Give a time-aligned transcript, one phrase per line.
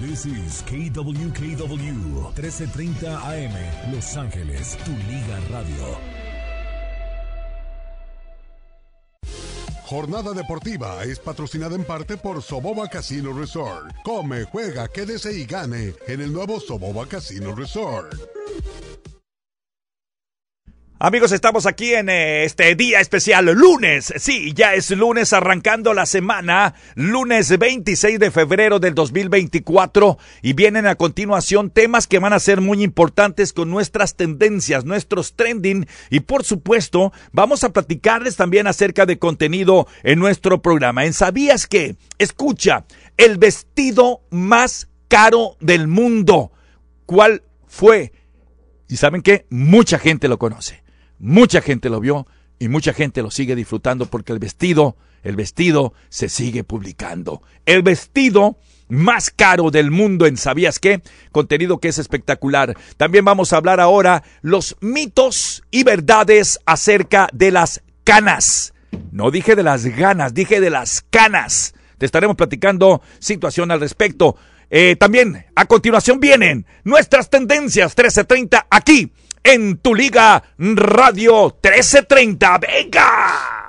[0.00, 5.98] This is KWKW 1330 AM Los Ángeles, tu liga radio.
[9.84, 13.92] Jornada deportiva es patrocinada en parte por Soboba Casino Resort.
[14.02, 18.14] Come, juega, quédese y gane en el nuevo Soboba Casino Resort.
[21.02, 24.12] Amigos, estamos aquí en eh, este día especial, lunes.
[24.18, 30.86] Sí, ya es lunes arrancando la semana, lunes 26 de febrero del 2024 y vienen
[30.86, 36.20] a continuación temas que van a ser muy importantes con nuestras tendencias, nuestros trending y
[36.20, 41.06] por supuesto vamos a platicarles también acerca de contenido en nuestro programa.
[41.06, 41.96] En ¿Sabías que?
[42.18, 42.84] Escucha,
[43.16, 46.52] el vestido más caro del mundo.
[47.06, 48.12] ¿Cuál fue?
[48.86, 50.79] Y saben que mucha gente lo conoce.
[51.20, 52.26] Mucha gente lo vio
[52.58, 57.42] y mucha gente lo sigue disfrutando porque el vestido, el vestido se sigue publicando.
[57.66, 61.02] El vestido más caro del mundo en ¿Sabías qué?
[61.30, 62.74] Contenido que es espectacular.
[62.96, 68.72] También vamos a hablar ahora los mitos y verdades acerca de las canas.
[69.12, 71.74] No dije de las ganas, dije de las canas.
[71.98, 74.36] Te estaremos platicando situación al respecto.
[74.70, 79.12] Eh, también a continuación vienen nuestras tendencias 1330 aquí
[79.44, 82.58] en tu liga Radio 1330.
[82.58, 83.60] ¡Venga!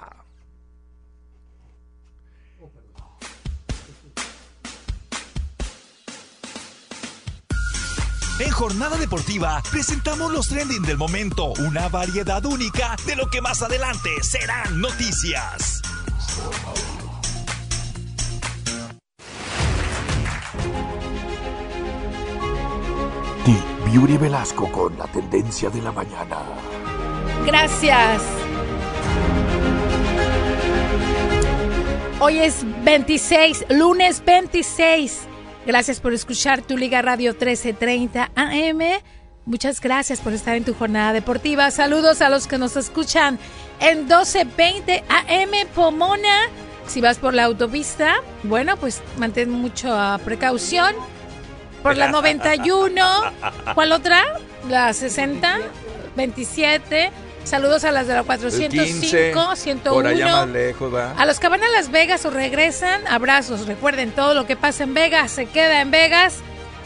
[8.39, 13.61] En Jornada Deportiva presentamos los trending del momento, una variedad única de lo que más
[13.61, 15.81] adelante serán noticias.
[23.92, 26.38] Yuri Velasco con la tendencia de la mañana.
[27.45, 28.22] Gracias.
[32.22, 35.28] Hoy es 26, lunes 26.
[35.66, 38.80] Gracias por escuchar tu Liga Radio 1330 AM.
[39.45, 41.69] Muchas gracias por estar en tu jornada deportiva.
[41.69, 43.39] Saludos a los que nos escuchan
[43.81, 46.47] en 1220 AM Pomona.
[46.88, 50.96] Si vas por la autopista, bueno, pues mantén mucha precaución
[51.81, 53.03] por la 91.
[53.74, 54.24] ¿Cuál otra?
[54.69, 55.59] La 60,
[56.16, 57.12] 27.
[57.44, 59.94] Saludos a las de la 405, 101.
[59.96, 61.14] Por allá más lejos, va.
[61.14, 63.66] A los que van a Las Vegas o regresan, abrazos.
[63.66, 66.40] Recuerden, todo lo que pasa en Vegas se queda en Vegas.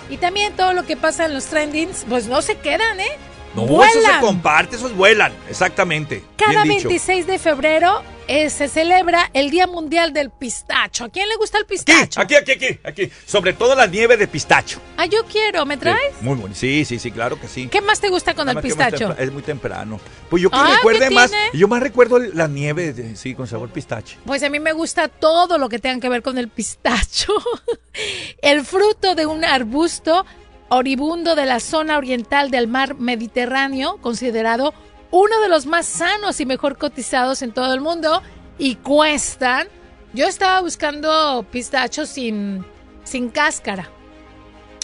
[0.10, 3.18] Y también todo lo que pasa en los trendings, pues no se quedan, ¿eh?
[3.56, 3.98] No, vuelan.
[3.98, 6.24] eso se comparte, esos vuelan, exactamente.
[6.38, 6.90] Cada Bien dicho.
[6.90, 11.06] 26 de febrero eh, se celebra el Día Mundial del Pistacho.
[11.06, 12.20] ¿A quién le gusta el pistacho?
[12.20, 13.12] Aquí, aquí, aquí, aquí.
[13.26, 14.80] Sobre todo la nieve de pistacho.
[14.98, 16.00] Ah, yo quiero, ¿me traes?
[16.20, 16.56] Sí, muy bueno.
[16.56, 17.68] Sí, sí, sí, claro que sí.
[17.68, 19.16] ¿Qué más te gusta con Nada el pistacho?
[19.18, 20.00] Es muy temprano.
[20.30, 23.48] Pues yo que Ah, recuerde ¿qué más, yo más recuerdo la nieve, de- sí, con
[23.48, 24.18] sabor pistache.
[24.26, 27.34] Pues a mí me gusta todo lo que tenga que ver con el pistacho.
[28.42, 30.26] el fruto de un arbusto
[30.70, 34.74] oribundo de la zona oriental del mar Mediterráneo, considerado
[35.18, 38.22] uno de los más sanos y mejor cotizados en todo el mundo,
[38.58, 39.68] y cuestan.
[40.14, 42.66] Yo estaba buscando pistachos sin,
[43.04, 43.90] sin cáscara,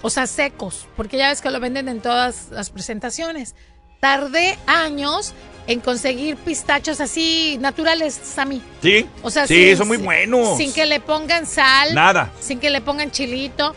[0.02, 3.56] o sea, secos, porque ya ves que lo venden en todas las presentaciones.
[4.00, 5.34] Tardé años
[5.68, 8.62] en conseguir pistachos así naturales, Sammy.
[8.82, 10.58] Sí, O sea, sí, sin- son muy buenos.
[10.58, 11.94] Sin que le pongan sal.
[11.94, 12.32] Nada.
[12.40, 13.76] Sin que le pongan chilito.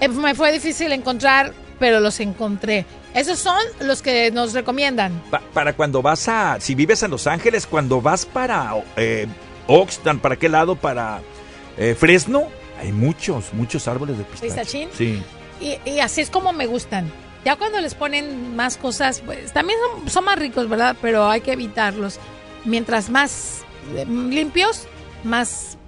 [0.00, 2.84] Eh, me fue difícil encontrar, pero los encontré.
[3.16, 5.20] Esos son los que nos recomiendan.
[5.30, 9.26] Pa- para cuando vas a, si vives en Los Ángeles, cuando vas para eh,
[9.66, 10.76] Oxnard, ¿para qué lado?
[10.76, 11.20] Para
[11.78, 12.44] eh, Fresno,
[12.78, 14.46] hay muchos, muchos árboles de pistacho.
[14.54, 14.88] ¿Pistachín?
[14.92, 15.22] Sí.
[15.60, 17.10] Y, y así es como me gustan.
[17.44, 20.94] Ya cuando les ponen más cosas, pues también son, son más ricos, ¿verdad?
[21.00, 22.18] Pero hay que evitarlos.
[22.64, 23.62] Mientras más
[23.96, 24.86] eh, limpios,
[25.24, 25.78] más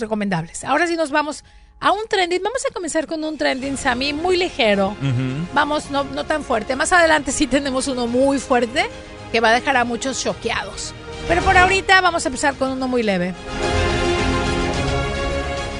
[0.00, 0.64] recomendables.
[0.64, 1.44] Ahora sí nos vamos
[1.82, 2.42] a un trending.
[2.42, 4.96] Vamos a comenzar con un trending, Sammy, muy ligero.
[5.52, 6.76] Vamos, no, no tan fuerte.
[6.76, 8.88] Más adelante sí tenemos uno muy fuerte
[9.32, 10.94] que va a dejar a muchos choqueados.
[11.28, 13.34] Pero por ahorita vamos a empezar con uno muy leve.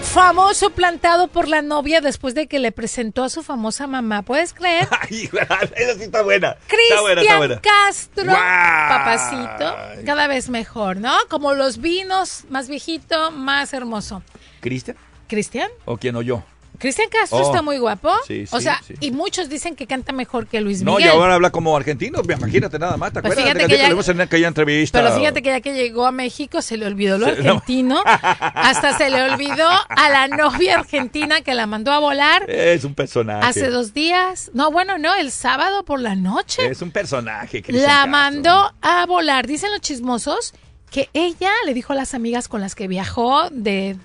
[0.02, 4.22] Famoso plantado por la novia después de que le presentó a su famosa mamá.
[4.22, 4.86] ¿Puedes creer?
[5.00, 5.30] Ay,
[5.76, 6.56] esa sí está buena.
[6.68, 7.60] Está buena, está Cristian buena.
[7.60, 11.14] Castro, papacito, cada vez mejor, ¿no?
[11.30, 14.22] Como los vinos, más viejito, más hermoso.
[14.60, 14.98] ¿Cristian?
[15.32, 15.70] ¿Cristian?
[15.86, 16.42] ¿O quién o yo?
[16.78, 17.46] Cristian Castro Oh.
[17.46, 18.10] está muy guapo.
[18.26, 18.92] Sí, o sí, sea, sí.
[19.00, 21.10] y muchos dicen que canta mejor que Luis No, y Miguel.
[21.12, 23.44] ahora habla como argentino, imagínate nada más, ¿te Pues acuerdas?
[23.54, 25.00] fíjate que que ya- lo vimos en aquella entrevista.
[25.00, 27.32] Pero fíjate que ya que llegó a México se le olvidó lo no.
[27.32, 28.02] argentino.
[28.40, 32.94] Hasta se le olvidó a la novia argentina que la mandó a volar Es un
[32.94, 33.46] personaje.
[33.46, 34.50] hace dos días.
[34.52, 36.66] No, bueno, no, el sábado por la noche.
[36.66, 37.62] Es un personaje.
[37.62, 38.10] Cristian La Castro.
[38.10, 39.46] mandó a volar.
[39.46, 40.52] Dicen los chismosos
[40.92, 43.96] que ella le dijo a las amigas con las que viajó de,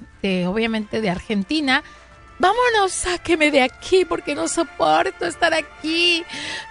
[0.48, 1.84] obviamente de Argentina
[2.40, 6.24] vámonos, sáqueme de aquí porque no soporto estar aquí.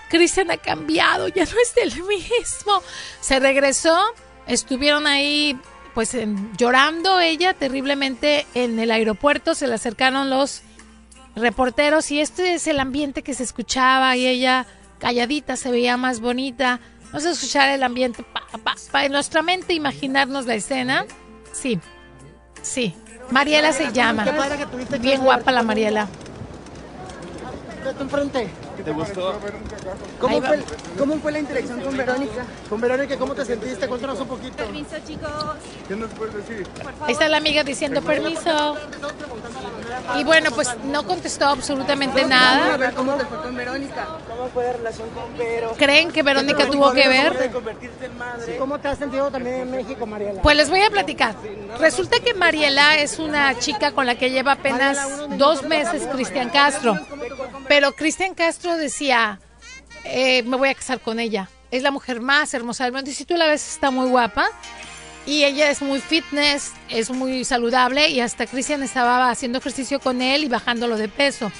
[0.09, 2.83] Cristian ha cambiado, ya no es el mismo.
[3.21, 3.99] Se regresó,
[4.47, 5.59] estuvieron ahí
[5.95, 6.17] pues
[6.59, 10.63] llorando ella terriblemente en el aeropuerto, se le acercaron los
[11.35, 14.67] reporteros y este es el ambiente que se escuchaba y ella
[14.99, 16.81] calladita se veía más bonita.
[17.07, 21.07] Vamos a escuchar el ambiente para en nuestra mente imaginarnos la escena.
[21.53, 21.81] Sí,
[22.63, 22.95] sí.
[23.31, 24.25] Mariela se llama.
[25.01, 26.09] Bien guapa la Mariela.
[28.01, 28.49] enfrente.
[28.85, 29.39] ¿Te gustó?
[30.21, 30.65] ¿Cómo fue,
[30.99, 32.45] ¿Cómo fue, la interacción con Verónica?
[32.69, 33.89] Con Verónica, ¿cómo te sentiste?
[33.89, 34.57] Cuéntanos un poquito.
[34.57, 35.31] Permiso, chicos.
[35.89, 36.67] ¿Qué nos puedes decir?
[37.01, 38.77] Ahí está la amiga diciendo permiso.
[40.19, 42.75] Y bueno, pues no contestó absolutamente nada.
[42.75, 44.07] A ver cómo te fue con Verónica.
[44.29, 45.75] ¿Cómo fue la relación con Vero?
[45.77, 47.51] ¿Creen que Verónica tuvo que ver?
[48.59, 50.43] ¿Cómo te has sentido también en México, Mariela?
[50.43, 51.35] Pues les voy a platicar.
[51.81, 54.99] Resulta que Mariela es una chica con la que lleva apenas
[55.37, 56.99] dos meses Cristian Castro.
[57.69, 59.41] Pero Cristian Castro decía,
[60.05, 61.49] eh, me voy a casar con ella.
[61.71, 63.11] Es la mujer más hermosa del mundo.
[63.11, 64.47] Y si tú la ves, está muy guapa.
[65.27, 68.09] Y ella es muy fitness, es muy saludable.
[68.11, 71.51] Y hasta Cristian estaba haciendo ejercicio con él y bajándolo de peso.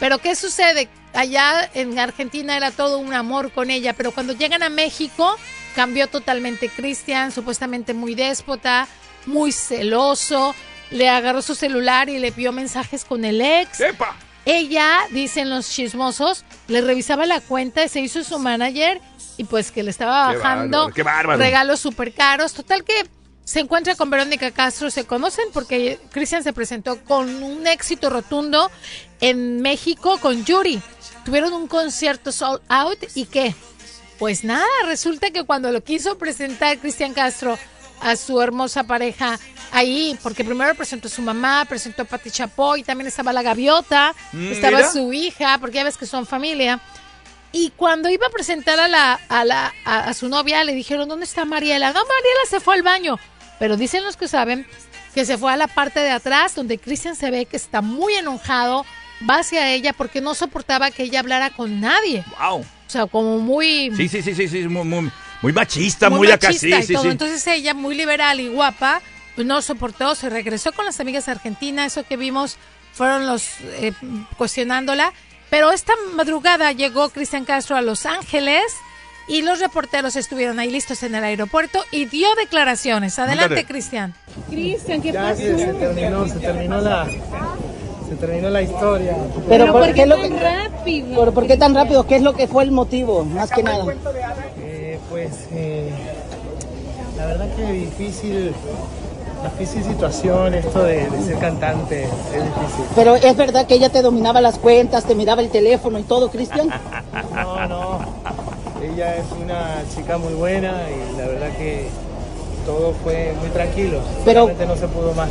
[0.00, 0.88] Pero ¿qué sucede?
[1.12, 3.92] Allá en Argentina era todo un amor con ella.
[3.92, 5.36] Pero cuando llegan a México,
[5.76, 8.88] cambió totalmente Cristian, supuestamente muy déspota,
[9.26, 10.54] muy celoso.
[10.90, 13.80] Le agarró su celular y le vio mensajes con el ex.
[13.80, 14.16] ¡Epa!
[14.46, 19.00] Ella, dicen los chismosos, le revisaba la cuenta, se hizo su manager
[19.36, 20.90] y pues que le estaba bajando
[21.36, 22.52] regalos súper caros.
[22.52, 23.08] Total que
[23.44, 28.70] se encuentra con Verónica Castro, se conocen porque Cristian se presentó con un éxito rotundo
[29.20, 30.80] en México con Yuri.
[31.24, 33.54] Tuvieron un concierto sold out y qué?
[34.18, 37.58] Pues nada, resulta que cuando lo quiso presentar Cristian Castro
[38.04, 39.38] a su hermosa pareja
[39.72, 44.14] ahí, porque primero presentó a su mamá, presentó a Pati Chapoy, también estaba la gaviota,
[44.32, 44.90] Mm, estaba mira.
[44.90, 46.80] su hija, porque ya ves que son familia.
[47.50, 51.08] Y cuando iba a presentar a, la, a, la, a, a su novia, le dijeron,
[51.08, 51.88] ¿dónde está Mariela?
[51.92, 53.18] No, Mariela se fue al baño.
[53.58, 54.66] Pero dicen los que saben
[55.14, 58.14] que se fue a la parte de atrás, donde Cristian se ve que está muy
[58.14, 58.84] enojado,
[59.30, 62.24] va hacia ella porque no soportaba que ella hablara con nadie.
[62.40, 62.60] ¡Wow!
[62.62, 63.92] O sea, como muy...
[63.96, 65.10] Sí, sí, sí, sí, sí, muy, muy,
[65.44, 67.02] muy machista, muy, acá, sí, machista y sí, todo.
[67.02, 67.08] sí.
[67.10, 69.02] Entonces ella, muy liberal y guapa,
[69.34, 72.56] pues no soportó, se regresó con las amigas argentinas, eso que vimos
[72.94, 73.92] fueron los eh,
[74.38, 75.12] cuestionándola.
[75.50, 78.62] Pero esta madrugada llegó Cristian Castro a Los Ángeles
[79.28, 83.18] y los reporteros estuvieron ahí listos en el aeropuerto y dio declaraciones.
[83.18, 83.66] Adelante.
[83.66, 84.14] Cristian.
[84.48, 85.36] Cristian, ¿qué pasó?
[85.36, 87.06] se, se terminó, se terminó la,
[88.08, 89.14] se terminó la historia.
[89.46, 91.14] Pero, ¿por ¿por qué tan rápido?
[91.14, 92.06] ¿Por, por qué tan rápido?
[92.06, 93.84] ¿Qué es lo que fue el motivo, más que nada?
[95.24, 95.88] Pues eh,
[97.16, 98.52] la verdad que difícil,
[99.58, 102.10] difícil situación esto de, de ser cantante, es
[102.44, 102.84] difícil.
[102.94, 106.30] Pero es verdad que ella te dominaba las cuentas, te miraba el teléfono y todo,
[106.30, 106.68] Cristian.
[107.34, 107.98] No, no,
[108.82, 111.86] ella es una chica muy buena y la verdad que
[112.66, 115.30] todo fue muy tranquilo, Pero- no se pudo más.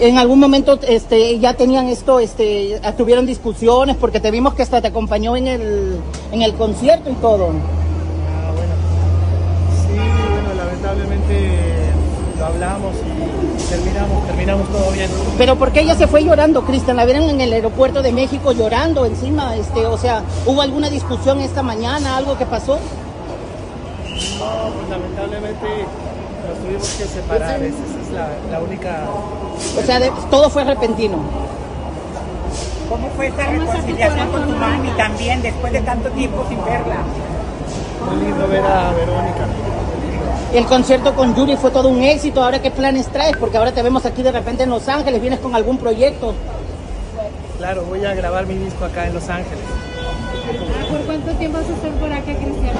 [0.00, 4.80] En algún momento este, ya tenían esto, este, tuvieron discusiones porque te vimos que hasta
[4.80, 5.96] te acompañó en el,
[6.30, 7.50] en el concierto y todo.
[10.88, 11.50] Lamentablemente
[12.38, 15.10] lo hablamos y terminamos, terminamos todo bien.
[15.36, 16.96] Pero ¿por qué ella se fue llorando, Cristian?
[16.96, 21.40] La vieron en el aeropuerto de México llorando encima, este, o sea, ¿hubo alguna discusión
[21.40, 22.78] esta mañana, algo que pasó?
[24.38, 25.66] No, pues lamentablemente
[26.48, 29.00] nos tuvimos que separar, esa, esa es la, la única...
[29.78, 31.18] O sea, de- todo fue repentino.
[32.88, 36.96] ¿Cómo fue esta reconciliación con tu mami también después de tanto tiempo sin verla?
[38.06, 39.44] Muy lindo ver a Verónica.
[40.52, 42.42] El concierto con Yuri fue todo un éxito.
[42.42, 43.36] Ahora, ¿qué planes traes?
[43.36, 45.20] Porque ahora te vemos aquí de repente en Los Ángeles.
[45.20, 46.34] ¿Vienes con algún proyecto?
[47.58, 49.58] Claro, voy a grabar mi disco acá en Los Ángeles.
[50.90, 52.76] ¿Por cuánto tiempo vas a estar por acá, Cristian?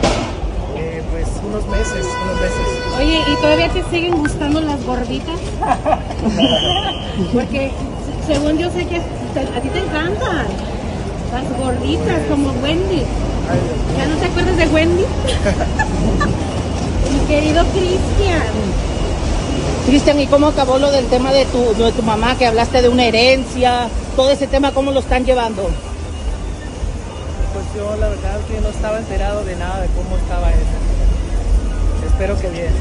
[0.77, 2.67] Eh, pues unos meses, unos meses.
[2.99, 5.39] Oye, ¿y todavía te siguen gustando las gorditas?
[7.33, 7.71] Porque
[8.27, 10.47] se- según yo sé que a ti te encantan
[11.33, 13.03] las gorditas como Wendy.
[13.99, 15.05] ¿Ya no te acuerdas de Wendy?
[17.29, 18.43] Querido Cristian.
[19.87, 22.89] Cristian, ¿y cómo acabó lo del tema de tu, de tu mamá, que hablaste de
[22.89, 23.89] una herencia?
[24.17, 25.63] Todo ese tema, ¿cómo lo están llevando?
[27.53, 32.07] Pues yo la verdad que no estaba enterado de nada de cómo estaba eso.
[32.07, 32.73] Espero que bien.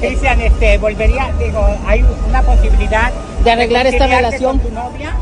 [0.00, 3.10] Cristian, este, volvería, digo, hay una posibilidad
[3.42, 4.58] De arreglar esta relación.
[4.58, 5.12] con tu novia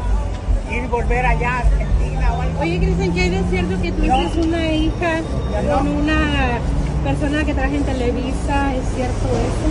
[0.71, 2.61] y volver allá a Argentina o algo.
[2.61, 5.21] Oye, Cristian, ¿qué hay de cierto que tuviste una hija
[5.75, 6.59] con una
[7.03, 8.75] persona que trabaja en Televisa?
[8.75, 9.67] ¿Es cierto eso?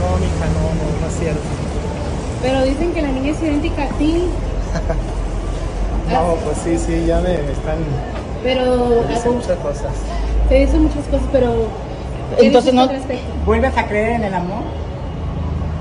[0.00, 1.40] No, mija, no, no, no es cierto.
[2.42, 4.24] Pero dicen que la niña es idéntica a ti.
[6.10, 7.76] No, pues sí, sí, ya me están...
[8.42, 9.92] Pero me dicen muchas cosas.
[10.48, 11.52] te dicen muchas cosas, pero
[12.38, 12.88] ¿qué Entonces no-?
[13.44, 14.62] ¿Vuelves a creer en el amor?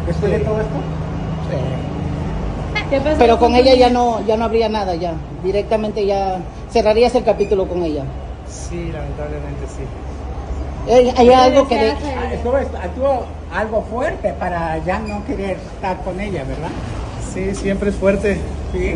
[0.06, 0.76] Después de todo esto.
[2.90, 5.14] ¿Qué pasó Pero con ella ya no, ya no habría nada ya.
[5.46, 8.04] Directamente ya cerrarías el capítulo con ella.
[8.50, 9.84] Sí, lamentablemente sí.
[10.88, 12.34] Eh, Hay algo que Ah?
[12.34, 16.70] Estuvo, estuvo algo fuerte para ya no querer estar con ella, ¿verdad?
[17.34, 18.40] Sí, siempre es fuerte.
[18.72, 18.96] Sí.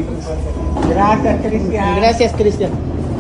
[0.89, 1.95] Gracias, Cristian.
[1.98, 2.71] Gracias, Cristian.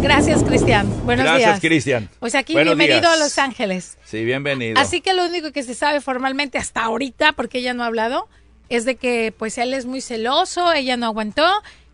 [0.01, 0.87] Gracias, Cristian.
[1.05, 1.37] Buenos días.
[1.39, 2.09] Gracias, Cristian.
[2.19, 3.21] Pues aquí, Buenos bienvenido días.
[3.21, 3.97] a Los Ángeles.
[4.03, 4.79] Sí, bienvenido.
[4.79, 8.27] Así que lo único que se sabe formalmente hasta ahorita, porque ella no ha hablado,
[8.69, 11.45] es de que pues él es muy celoso, ella no aguantó,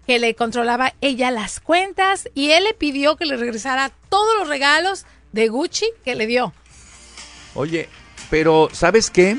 [0.06, 4.48] que le controlaba ella las cuentas y él le pidió que le regresara todos los
[4.48, 6.54] regalos de Gucci que le dio.
[7.58, 7.90] Oye,
[8.30, 9.36] pero ¿sabes qué?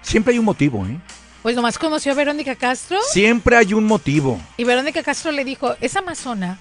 [0.00, 0.96] Siempre hay un motivo, ¿eh?
[1.42, 4.40] Pues nomás conoció a Verónica Castro Siempre hay un motivo.
[4.56, 6.60] y Verónica Castro le dijo, es amazona.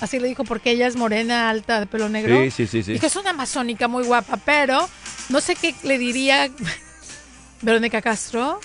[0.00, 2.42] Así le dijo porque ella es morena, alta, de pelo negro.
[2.44, 2.92] Sí, sí, sí, sí.
[2.94, 4.88] Dijo, es una amazónica muy guapa, pero
[5.28, 6.50] no sé qué le diría
[7.62, 8.58] Verónica Castro.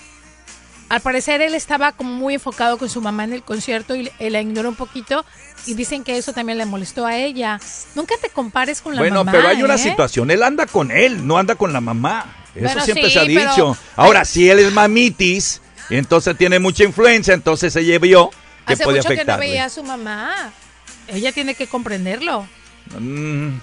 [0.91, 4.41] Al parecer él estaba como muy enfocado con su mamá en el concierto y la
[4.41, 5.23] ignoró un poquito
[5.65, 7.61] y dicen que eso también le molestó a ella.
[7.95, 9.31] Nunca te compares con la bueno, mamá.
[9.31, 9.77] pero hay una ¿eh?
[9.77, 10.29] situación.
[10.31, 12.25] Él anda con él, no anda con la mamá.
[12.53, 13.77] Eso Bueno, siempre sí, se ha pero- dicho.
[13.95, 18.29] Ahora, si él es mamitis, entonces tiene mucha influencia, entonces ella vio
[18.67, 20.51] que Hace puede mucho que no veía a su mamá.
[21.07, 22.45] Ella tiene que comprenderlo.
[22.99, 23.59] Mm,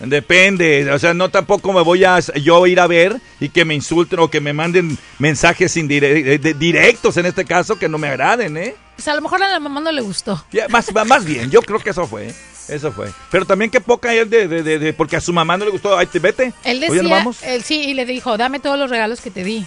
[0.00, 3.74] depende, o sea, no tampoco me voy a yo ir a ver y que me
[3.74, 8.56] insulten o que me manden mensajes indire- directos en este caso que no me agraden,
[8.56, 8.74] ¿eh?
[8.96, 10.44] Pues a lo mejor a la mamá no le gustó.
[10.52, 12.32] Ya, más, más bien, yo creo que eso fue,
[12.68, 13.10] eso fue.
[13.30, 15.70] Pero también que poca él de, de- de- de- porque a su mamá no le
[15.70, 16.52] gustó, ay, te vete.
[16.64, 17.42] Él decía, ¿nos vamos?
[17.42, 19.66] él sí, y le dijo, dame todos los regalos que te di.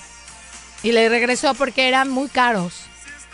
[0.83, 2.73] Y le regresó porque eran muy caros.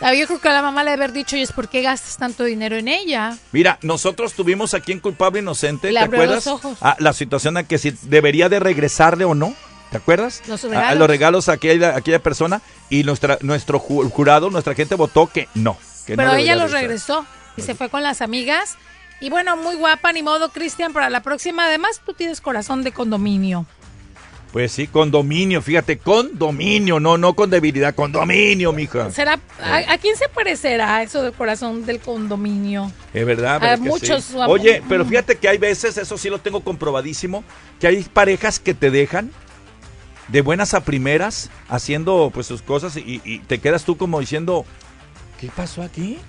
[0.01, 2.18] Ah, Yo creo que a la mamá le haber dicho, y es por qué gastas
[2.18, 3.36] tanto dinero en ella.
[3.51, 6.46] Mira, nosotros tuvimos aquí en Culpable Inocente, Le ¿te acuerdas?
[6.46, 6.77] los ojos.
[6.82, 9.54] Ah, la situación en que si debería de regresarle o no,
[9.92, 10.44] ¿te acuerdas?
[10.48, 11.00] Los A- A, regalos.
[11.00, 15.27] los regalos a aquella, a aquella persona y nuestra, nuestro ju- jurado, nuestra gente votó
[15.27, 15.77] que no.
[16.06, 17.25] que Pero ella los regresó
[17.58, 18.75] y se fue con las amigas.
[19.20, 21.66] Y bueno, muy guapa, ni modo, Cristian, para la próxima.
[21.66, 23.66] Además, tú tienes corazón de condominio.
[24.51, 29.12] Pues sí, con dominio, fíjate, con dominio, no, no con debilidad, con dominio, mija.
[29.12, 32.92] ¿Será, a, a quién se parecerá eso del corazón del condominio?
[33.13, 34.38] Es verdad, A ¿verdad que muchos, sí?
[34.48, 37.44] Oye, pero fíjate que hay veces, eso sí lo tengo comprobadísimo,
[37.80, 39.32] que hay parejas que te dejan
[40.30, 44.66] de buenas a primeras haciendo pues sus cosas y, y te quedas tú como diciendo,
[45.39, 46.20] ¿qué pasó aquí?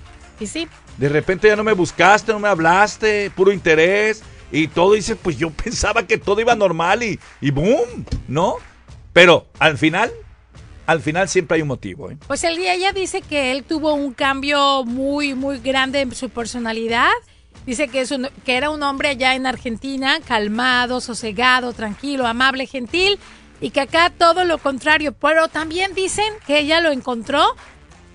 [0.41, 4.93] Y sí, De repente ya no me buscaste, no me hablaste, puro interés y todo
[4.93, 8.55] dice, pues yo pensaba que todo iba normal y, y boom, ¿no?
[9.13, 10.11] Pero al final,
[10.85, 12.17] al final siempre hay un motivo, ¿eh?
[12.27, 16.29] Pues el día ella dice que él tuvo un cambio muy, muy grande en su
[16.29, 17.09] personalidad.
[17.65, 22.65] Dice que, es un- que era un hombre allá en Argentina, calmado, sosegado, tranquilo, amable,
[22.65, 23.19] gentil,
[23.61, 25.11] y que acá todo lo contrario.
[25.13, 27.43] Pero también dicen que ella lo encontró,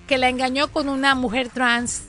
[0.07, 2.03] que la engañó con una mujer trans.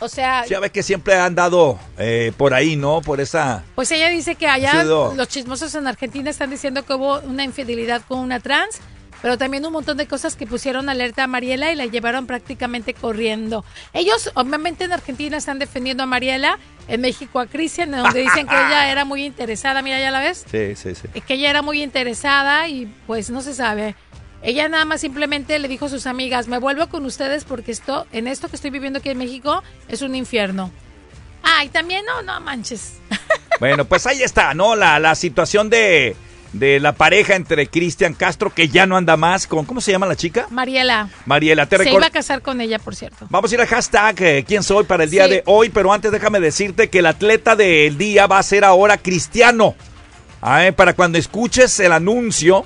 [0.00, 3.00] O sea, Ya ves que siempre han andado eh, por ahí, ¿no?
[3.02, 3.62] Por esa...
[3.74, 8.02] pues ella dice que allá los chismosos en Argentina están diciendo que hubo una infidelidad
[8.08, 8.80] con una trans,
[9.22, 12.94] pero también un montón de cosas que pusieron alerta a Mariela y la llevaron prácticamente
[12.94, 13.64] corriendo.
[13.92, 18.54] Ellos, obviamente, en Argentina están defendiendo a Mariela, en México a Cristian, donde dicen que
[18.54, 19.82] ella era muy interesada.
[19.82, 21.08] Mira, ya la ves, Sí, sí, sí.
[21.14, 23.94] Es que ella era muy interesada y pues no se sabe.
[24.42, 28.06] Ella nada más simplemente le dijo a sus amigas, me vuelvo con ustedes porque esto,
[28.12, 30.70] en esto que estoy viviendo aquí en México es un infierno.
[31.42, 32.94] Ay, también no, no manches.
[33.58, 34.74] Bueno, pues ahí está, ¿no?
[34.74, 36.16] La, la situación de,
[36.54, 39.66] de la pareja entre Cristian Castro, que ya no anda más con...
[39.66, 40.46] ¿Cómo se llama la chica?
[40.48, 41.10] Mariela.
[41.26, 41.98] Mariela, te Se recuerdo...
[41.98, 43.26] iba a casar con ella, por cierto.
[43.28, 45.32] Vamos a ir al hashtag eh, quién soy para el día Sí.
[45.32, 48.96] de hoy, pero antes déjame decirte que el atleta del día va a ser ahora
[48.96, 49.74] Cristiano.
[50.40, 52.64] Ah, eh, para cuando escuches el anuncio,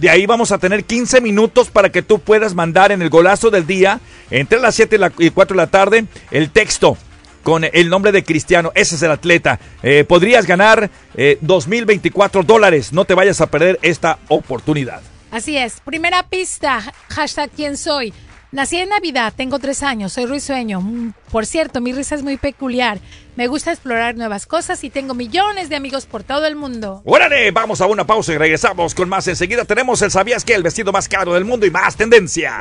[0.00, 3.50] de ahí vamos a tener 15 minutos para que tú puedas mandar en el golazo
[3.50, 4.00] del día,
[4.30, 6.96] entre las 7 y, la- y 4 de la tarde, el texto
[7.42, 8.72] con el nombre de Cristiano.
[8.74, 9.58] Ese es el atleta.
[9.82, 12.92] Eh, podrías ganar eh, 2.024 dólares.
[12.92, 15.00] No te vayas a perder esta oportunidad.
[15.30, 15.80] Así es.
[15.84, 18.12] Primera pista, hashtag quién soy.
[18.50, 20.80] Nací en Navidad, tengo tres años, soy risueño.
[20.80, 22.98] Mm, Por cierto, mi risa es muy peculiar.
[23.36, 27.02] Me gusta explorar nuevas cosas y tengo millones de amigos por todo el mundo.
[27.04, 27.50] ¡Órale!
[27.50, 29.28] Vamos a una pausa y regresamos con más.
[29.28, 30.54] Enseguida tenemos el ¿Sabías que?
[30.54, 32.54] El vestido más caro del mundo y más tendencias.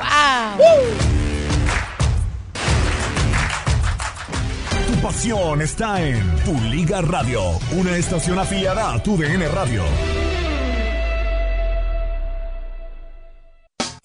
[0.58, 0.66] ¡Wow!
[4.88, 7.42] Tu pasión está en Tu Liga Radio,
[7.72, 9.84] una estación afiliada a Tu DN Radio.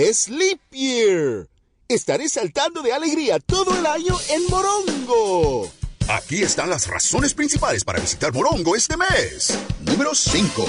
[0.00, 1.48] Es Leap Year.
[1.88, 5.68] Estaré saltando de alegría todo el año en Morongo.
[6.06, 9.58] Aquí están las razones principales para visitar Morongo este mes.
[9.80, 10.66] Número 5.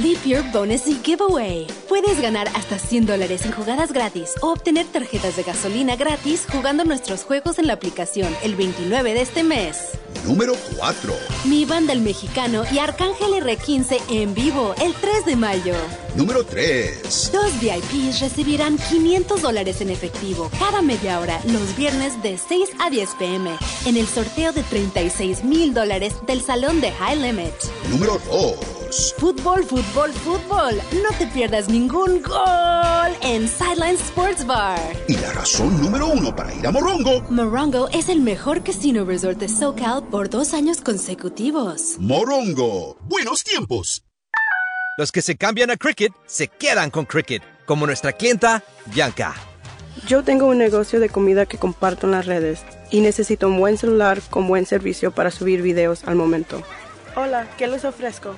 [0.00, 1.66] Leap Year Bonus y Giveaway.
[1.86, 6.84] Puedes ganar hasta 100 dólares en jugadas gratis o obtener tarjetas de gasolina gratis jugando
[6.84, 9.90] nuestros juegos en la aplicación el 29 de este mes.
[10.24, 11.12] Número 4.
[11.44, 15.74] Mi banda El Mexicano y Arcángel R15 en vivo el 3 de mayo.
[16.16, 17.30] Número 3.
[17.32, 22.88] Dos VIPs recibirán 500 dólares en efectivo cada media hora los viernes de 6 a
[22.88, 23.50] 10 pm
[23.84, 27.54] en el sorteo de 36 mil dólares del salón de High Limit.
[27.90, 28.79] Número 2.
[28.90, 30.74] Fútbol, fútbol, fútbol.
[31.00, 34.80] No te pierdas ningún gol en Sideline Sports Bar.
[35.06, 37.22] Y la razón número uno para ir a Morongo.
[37.30, 41.98] Morongo es el mejor casino resort de SoCal por dos años consecutivos.
[42.00, 42.96] Morongo.
[43.02, 44.02] Buenos tiempos.
[44.98, 49.34] Los que se cambian a Cricket se quedan con Cricket, como nuestra clienta Bianca.
[50.08, 53.78] Yo tengo un negocio de comida que comparto en las redes y necesito un buen
[53.78, 56.60] celular con buen servicio para subir videos al momento.
[57.14, 58.34] Hola, ¿qué les ofrezco?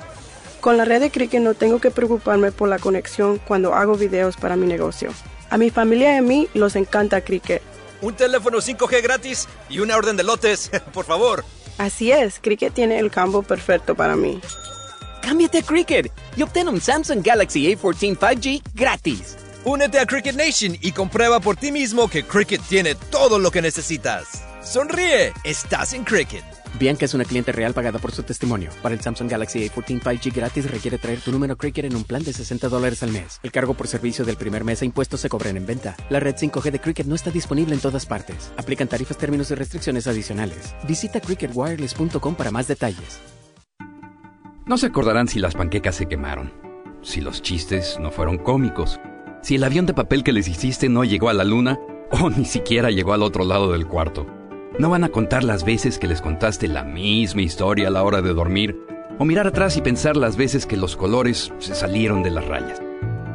[0.62, 4.37] Con la red de Cricket no tengo que preocuparme por la conexión cuando hago videos
[4.37, 5.11] para mi negocio.
[5.50, 7.61] A mi familia y a mí los encanta Cricket.
[8.00, 11.45] Un teléfono 5G gratis y una orden de lotes, por favor.
[11.78, 14.40] Así es, Cricket tiene el campo perfecto para mí.
[15.21, 19.37] Cámbiate a Cricket y obtén un Samsung Galaxy A14 5G gratis.
[19.64, 23.62] Únete a Cricket Nation y comprueba por ti mismo que Cricket tiene todo lo que
[23.62, 24.45] necesitas.
[24.62, 26.62] Sonríe, estás en Cricket.
[26.78, 28.70] Bianca es una cliente real pagada por su testimonio.
[28.82, 32.22] Para el Samsung Galaxy A14 5G gratis requiere traer tu número Cricket en un plan
[32.22, 33.40] de 60 dólares al mes.
[33.42, 35.96] El cargo por servicio del primer mes e impuestos se cobran en venta.
[36.08, 38.52] La red 5G de Cricket no está disponible en todas partes.
[38.56, 40.74] Aplican tarifas, términos y restricciones adicionales.
[40.88, 43.20] Visita cricketwireless.com para más detalles.
[44.64, 46.52] No se acordarán si las panquecas se quemaron,
[47.02, 49.00] si los chistes no fueron cómicos,
[49.42, 51.80] si el avión de papel que les hiciste no llegó a la luna
[52.12, 54.41] o ni siquiera llegó al otro lado del cuarto.
[54.78, 58.22] No van a contar las veces que les contaste la misma historia a la hora
[58.22, 58.78] de dormir
[59.18, 62.80] o mirar atrás y pensar las veces que los colores se salieron de las rayas.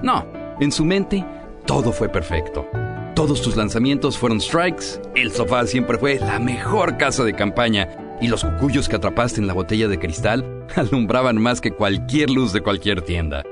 [0.02, 0.26] No,
[0.60, 1.23] en su mente
[1.65, 2.67] todo fue perfecto.
[3.13, 8.28] Todos tus lanzamientos fueron strikes, el sofá siempre fue la mejor casa de campaña y
[8.28, 12.62] los cucuyos que atrapaste en la botella de cristal alumbraban más que cualquier luz de
[12.62, 13.43] cualquier tienda.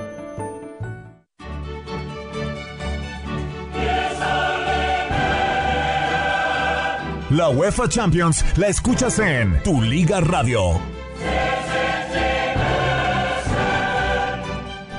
[7.30, 10.80] La UEFA Champions la escuchas en Tu Liga Radio.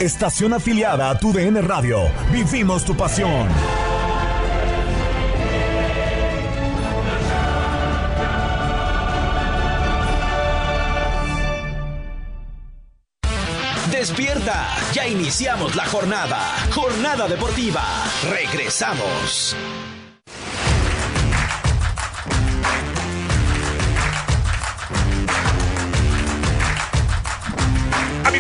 [0.01, 2.11] Estación afiliada a Tu DN Radio.
[2.33, 3.49] Vivimos tu pasión.
[13.93, 16.41] Despierta, ya iniciamos la jornada.
[16.75, 17.83] Jornada deportiva.
[18.29, 19.57] Regresamos.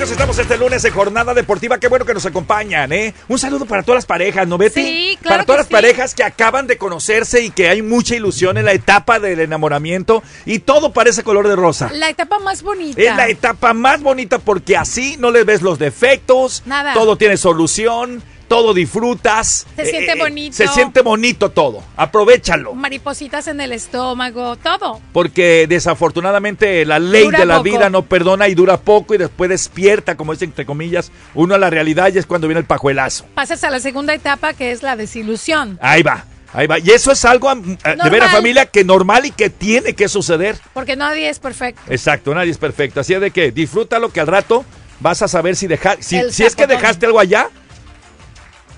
[0.05, 1.79] Amigos, estamos este lunes en Jornada Deportiva.
[1.81, 3.15] Qué bueno que nos acompañan, ¿eh?
[3.27, 4.83] Un saludo para todas las parejas, ¿no, Betty?
[4.83, 5.87] Sí, claro Para todas que las sí.
[5.87, 10.23] parejas que acaban de conocerse y que hay mucha ilusión en la etapa del enamoramiento
[10.45, 11.91] y todo parece color de rosa.
[11.95, 13.01] La etapa más bonita.
[13.01, 16.93] Es la etapa más bonita porque así no les ves los defectos, Nada.
[16.93, 19.67] todo tiene solución, todo disfrutas.
[19.77, 20.57] Se siente bonito.
[20.57, 21.83] Se siente bonito todo.
[21.97, 22.75] Aprovechalo.
[22.75, 25.01] Maripositas en el estómago, todo.
[25.13, 27.65] Porque desafortunadamente la ley Dura de la poco.
[27.65, 31.59] vida no perdona y dura poco y después despierta, como dicen entre comillas, uno a
[31.59, 33.27] la realidad y es cuando viene el pajuelazo.
[33.35, 35.79] Pasas a la segunda etapa que es la desilusión.
[35.81, 36.79] Ahí va, ahí va.
[36.79, 38.11] Y eso es algo eh, de Normal.
[38.11, 40.59] veras familia que normal y que tiene que suceder.
[40.73, 41.81] Porque nadie es perfecto.
[41.89, 43.01] Exacto, nadie es perfecto.
[43.01, 44.65] Así es de que disfrútalo que al rato
[45.01, 47.49] vas a saber si dejar, si, si es que dejaste algo allá,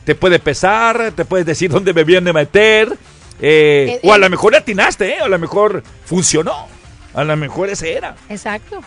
[0.06, 2.96] te puede pesar, te puedes decir dónde me viene a meter,
[3.40, 4.18] eh, Eh, o a eh.
[4.20, 6.68] lo mejor atinaste, eh, o a lo mejor funcionó.
[7.12, 8.14] A lo mejor ese era.
[8.28, 8.80] Exacto.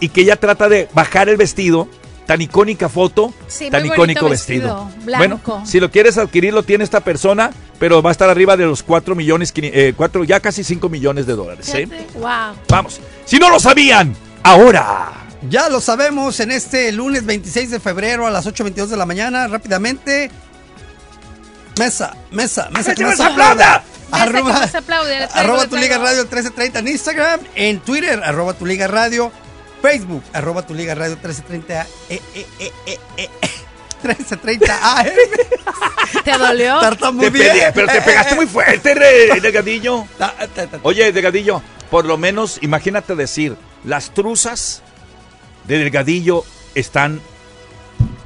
[0.00, 1.88] y que ella trata de bajar el vestido.
[2.26, 4.88] Tan icónica foto, Sí, tan icónico vestido.
[5.04, 8.64] Bueno, si lo quieres adquirir, lo tiene esta persona, pero va a estar arriba de
[8.64, 9.92] los 4 millones, eh,
[10.24, 11.74] ya casi 5 millones de dólares.
[11.74, 11.88] ¿eh?
[12.14, 12.54] Wow.
[12.68, 14.14] Vamos, si no lo sabían,
[14.44, 15.21] ahora.
[15.48, 19.48] Ya lo sabemos en este lunes 26 de febrero a las 8.22 de la mañana.
[19.48, 20.30] Rápidamente.
[21.78, 22.94] Mesa, mesa, mesa.
[22.94, 23.82] que no se aplauda!
[24.10, 27.40] Arroba, se aplaude, traigo, arroba tu liga radio 1330 en Instagram.
[27.54, 29.32] En Twitter, arroba tu liga radio.
[29.80, 31.86] Facebook, arroba tu liga radio 1330.
[32.10, 33.28] Eh, eh, eh, eh, eh,
[34.02, 35.06] 1330 AM.
[36.24, 36.78] ¿Te dolió?
[37.20, 40.06] Te pegué, pero te pegaste muy fuerte, re- Delgadillo.
[40.82, 44.82] Oye, Delgadillo, por lo menos imagínate decir, las truzas
[45.66, 46.44] de Delgadillo
[46.74, 47.20] están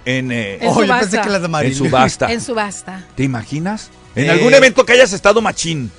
[0.04, 1.22] en, eh, En Oh, yo pensé subasta.
[1.22, 2.32] que las de en subasta.
[2.32, 3.04] En subasta.
[3.16, 3.90] ¿Te imaginas?
[4.14, 4.30] En Eh.
[4.30, 5.90] algún evento que hayas estado machín.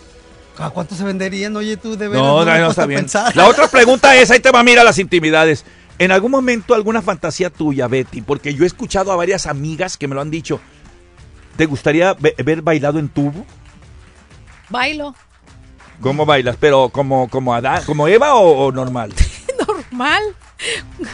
[0.57, 1.55] ¿A cuánto se venderían?
[1.55, 2.23] Oye, tú de veras.
[2.25, 3.01] No, no, no está bien.
[3.01, 3.35] pensar.
[3.35, 5.65] La otra pregunta es, ahí te va, mira las intimidades.
[5.99, 8.21] ¿En algún momento alguna fantasía tuya, Betty?
[8.21, 10.59] Porque yo he escuchado a varias amigas que me lo han dicho.
[11.57, 13.45] ¿Te gustaría ve- ver bailado en tubo?
[14.69, 15.15] Bailo.
[16.01, 16.55] ¿Cómo bailas?
[16.59, 19.11] ¿Pero como, como, Adán, como Eva o, o normal?
[19.67, 20.21] Normal.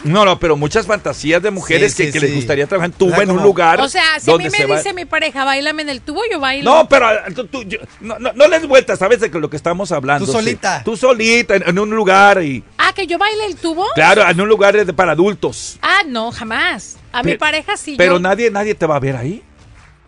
[0.04, 2.96] No, no, pero muchas fantasías de mujeres Sí, que, sí, que les gustaría trabajar en
[2.96, 3.80] tubo en un lugar.
[3.80, 6.00] O sea, si a mí donde me se va- dice mi pareja, bailame en el
[6.00, 6.74] tubo, yo bailo.
[6.74, 9.56] No, pero ah, tú- tú- yo- no, no, no les vueltas, sabes de lo que
[9.56, 10.24] estamos hablando.
[10.24, 10.38] Tú sí.
[10.38, 10.82] solita.
[10.84, 12.64] Tú solita, en, en un lugar y...
[12.78, 13.86] Ah, que yo baile el tubo.
[13.94, 15.78] Claro, en un lugar de- para adultos.
[15.82, 16.96] Ah, no, jamás.
[17.12, 17.96] A mi pareja sí.
[17.98, 19.42] Pero yo- nadie, nadie te va a ver ahí.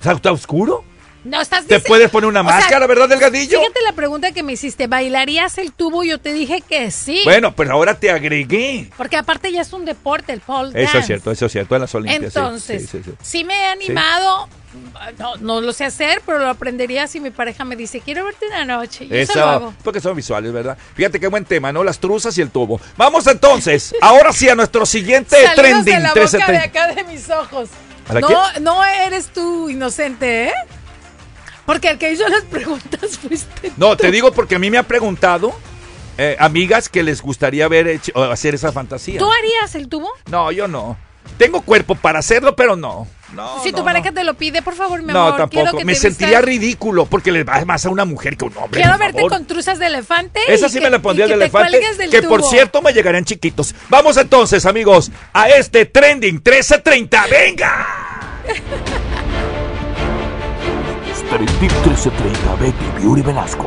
[0.00, 0.84] O sea, ¿Está oscuro?
[1.26, 3.58] No, estás Te puedes poner una O sea, máscara, ¿verdad, Delgadillo?
[3.60, 4.86] Fíjate la pregunta que me hiciste.
[4.86, 6.04] ¿Bailarías el tubo?
[6.04, 7.20] Yo te dije que sí.
[7.24, 8.90] Bueno, pero ahora te agregué.
[8.96, 10.98] Porque aparte ya es un deporte, el pole Eso dance.
[10.98, 12.32] es cierto, eso es cierto, en las Olimpias.
[12.32, 13.12] sí, Entonces, sí, sí, sí.
[13.20, 14.48] sí me he animado.
[15.18, 18.46] No, no lo sé hacer, pero lo aprendería si mi pareja me dice, quiero verte
[18.46, 19.04] una noche.
[19.06, 19.74] Yo se Eso, lo hago.
[19.82, 20.76] porque son visuales, ¿verdad?
[20.94, 21.82] Fíjate qué buen tema, ¿no?
[21.82, 22.78] Las truzas y el tubo.
[22.96, 25.94] Vamos entonces, ahora sí a nuestro siguiente trending.
[25.94, 26.62] de la boca de 1330.
[26.64, 27.70] acá de mis ojos.
[28.08, 28.64] ¿A la No, quién?
[28.64, 30.52] no eres tú inocente, ¿eh?
[31.66, 34.84] Porque el que hizo las preguntas fuiste No, te digo porque a mí me ha
[34.84, 35.52] preguntado
[36.18, 39.18] eh, amigas que les gustaría ver hecho- o hacer esa fantasía.
[39.18, 40.08] ¿Tú harías el tubo?
[40.30, 40.96] No, yo no.
[41.38, 43.06] Tengo cuerpo para hacerlo, pero no.
[43.34, 45.78] No, si tu no, pareja te lo pide, por favor, mi no, amor, quiero tampoco.
[45.78, 48.56] que Me sentiría vistas- ridículo porque le va más a una mujer que a un
[48.56, 48.80] hombre.
[48.80, 49.32] Quiero verte favor.
[49.32, 50.40] con truzas de elefante.
[50.48, 51.80] Esa sí que- me la pondría de que elefante.
[51.98, 53.74] del Que por cierto me llegarían chiquitos.
[53.90, 57.26] Vamos entonces, amigos, a este trending 1330.
[57.28, 57.86] ¡Venga!
[61.28, 63.66] Trending 1330, Betty Beauty Velasco.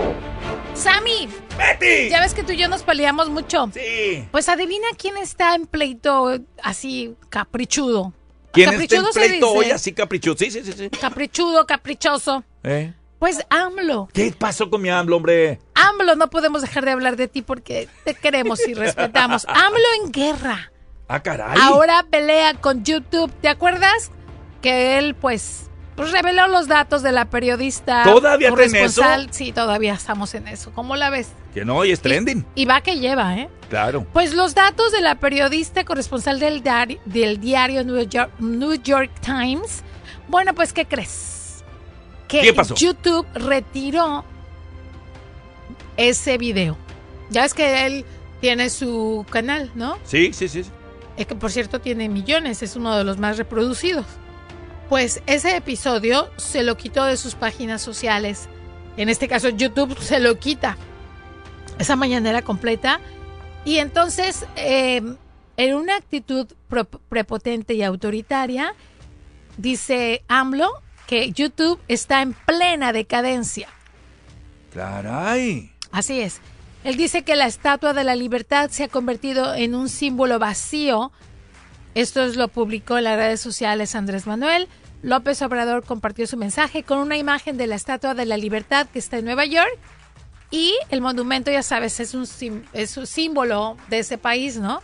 [0.73, 1.27] Sammy.
[1.57, 2.09] Betty.
[2.09, 3.69] Ya ves que tú y yo nos peleamos mucho.
[3.73, 4.25] Sí.
[4.31, 8.13] Pues adivina quién está en pleito así caprichudo.
[8.53, 10.37] ¿Quién está en Caprichudo se pleito hoy así caprichoso?
[10.37, 10.71] Sí, sí, sí.
[10.71, 10.89] sí.
[10.89, 12.43] Caprichudo, caprichoso.
[12.63, 12.93] ¿Eh?
[13.19, 14.07] Pues AMLO.
[14.13, 15.59] ¿Qué pasó con mi AMLO, hombre?
[15.75, 19.45] AMLO, no podemos dejar de hablar de ti porque te queremos y respetamos.
[19.49, 20.71] AMLO en guerra.
[21.09, 21.57] Ah, caray.
[21.61, 23.31] Ahora pelea con YouTube.
[23.41, 24.11] ¿Te acuerdas?
[24.61, 25.68] Que él, pues,
[25.99, 28.03] pues reveló los datos de la periodista.
[28.03, 29.01] ¿Todavía está en eso?
[29.31, 30.71] Sí, todavía estamos en eso.
[30.73, 31.27] ¿Cómo la ves?
[31.53, 32.45] Que no, y es trending.
[32.55, 33.49] Y va que lleva, ¿eh?
[33.69, 34.05] Claro.
[34.13, 39.11] Pues los datos de la periodista corresponsal del, diario- del diario New York, New York
[39.19, 39.83] Times.
[40.29, 41.63] Bueno, pues, ¿qué crees?
[42.29, 42.75] Que ¿Qué pasó?
[42.75, 44.23] YouTube retiró
[45.97, 46.77] ese video.
[47.29, 48.05] Ya ves que él
[48.39, 49.97] tiene su canal, ¿no?
[50.05, 50.63] Sí, sí, sí.
[51.17, 54.05] eh, que por cierto tiene millones, es uno de los más reproducidos.
[54.89, 58.49] Pues ese episodio se lo quitó de sus páginas sociales.
[58.97, 60.77] En este caso YouTube se lo quita.
[61.77, 62.99] Esa mañanera completa.
[63.65, 65.01] Y entonces, eh,
[65.57, 66.47] en una actitud
[67.07, 68.73] prepotente y autoritaria,
[69.57, 70.71] dice AMLO
[71.05, 73.69] que YouTube está en plena decadencia.
[74.73, 75.71] Caray.
[75.91, 76.41] Así es.
[76.83, 81.11] Él dice que la Estatua de la Libertad se ha convertido en un símbolo vacío.
[81.93, 84.67] Esto es lo publicó en las redes sociales Andrés Manuel.
[85.01, 88.99] López Obrador compartió su mensaje con una imagen de la Estatua de la Libertad que
[88.99, 89.77] está en Nueva York.
[90.51, 94.81] Y el monumento, ya sabes, es un, sim- es un símbolo de ese país, ¿no?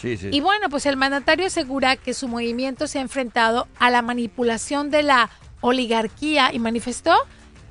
[0.00, 0.28] Sí, sí.
[0.30, 4.90] Y bueno, pues el mandatario asegura que su movimiento se ha enfrentado a la manipulación
[4.90, 5.28] de la
[5.60, 7.16] oligarquía y manifestó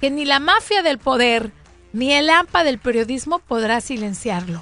[0.01, 1.51] que ni la mafia del poder
[1.93, 4.61] ni el AMPA del periodismo podrá silenciarlo.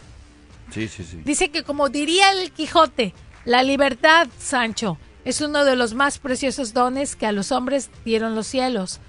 [0.71, 1.21] Sí, sí, sí.
[1.25, 3.13] Dice que como diría el Quijote,
[3.45, 8.35] la libertad, Sancho, es uno de los más preciosos dones que a los hombres dieron
[8.35, 8.99] los cielos.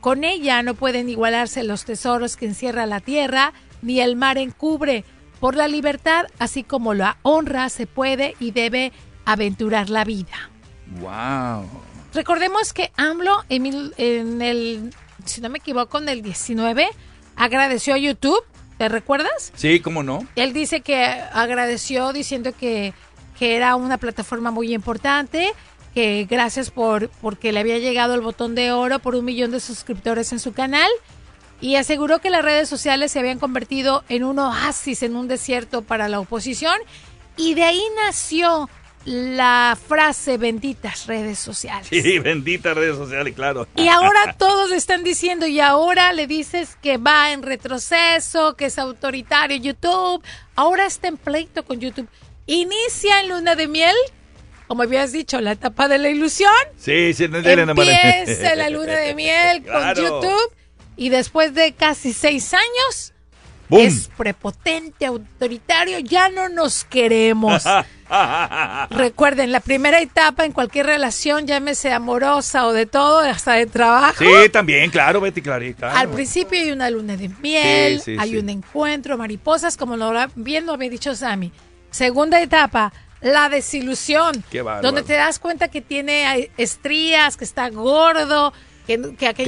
[0.00, 5.04] Con ella no pueden igualarse los tesoros que encierra la tierra, ni el mar encubre.
[5.40, 8.92] Por la libertad, así como la honra, se puede y debe
[9.26, 10.50] aventurar la vida.
[11.00, 11.68] Wow.
[12.14, 16.88] Recordemos que AMLO en, mil- en el, si no me equivoco, en el 19,
[17.36, 18.40] agradeció a YouTube.
[18.78, 19.52] ¿Te recuerdas?
[19.54, 20.26] Sí, cómo no.
[20.36, 22.92] Él dice que agradeció diciendo que,
[23.38, 25.52] que era una plataforma muy importante,
[25.94, 29.60] que gracias por porque le había llegado el botón de oro por un millón de
[29.60, 30.90] suscriptores en su canal
[31.60, 35.82] y aseguró que las redes sociales se habían convertido en un oasis en un desierto
[35.82, 36.74] para la oposición
[37.36, 38.68] y de ahí nació
[39.04, 41.88] la frase benditas redes sociales.
[41.88, 43.66] Sí, bendita redes sociales, claro.
[43.76, 48.78] Y ahora todos están diciendo, y ahora le dices que va en retroceso, que es
[48.78, 50.22] autoritario YouTube,
[50.56, 52.08] ahora está en pleito con YouTube.
[52.46, 53.94] Inicia en luna de miel,
[54.66, 56.52] como habías dicho, la etapa de la ilusión.
[56.78, 57.38] Sí, sí, no.
[57.38, 59.94] Empieza la luna de miel Claro.
[59.94, 60.52] con YouTube
[60.96, 63.12] y después de casi seis años
[63.68, 63.80] ¡Bum!
[63.80, 67.64] es prepotente, autoritario, ya no nos queremos.
[68.90, 74.22] Recuerden, la primera etapa en cualquier relación, llámese amorosa o de todo, hasta de trabajo.
[74.22, 75.98] Sí, también, claro, Betty Clarita.
[75.98, 78.36] Al principio hay una luna de miel, Sí, sí, hay sí.
[78.36, 81.50] un encuentro, mariposas, como lo bien lo había dicho Sammy.
[81.94, 88.52] Segunda etapa, la desilusión, Qué donde te das cuenta que tiene estrías, que está gordo,
[88.84, 88.94] que,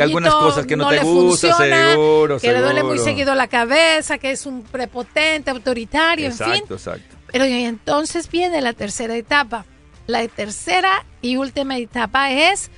[0.01, 3.49] algunas cosas que no te le gustan, funciona, seguro, que le duele muy seguido la
[3.49, 6.47] cabeza, que es un prepotente, autoritario, en fin.
[6.47, 7.17] Exacto, exacto.
[7.33, 9.65] Pero entonces viene la tercera etapa.
[10.07, 12.71] La tercera y última etapa es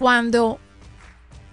[0.00, 0.58] cuando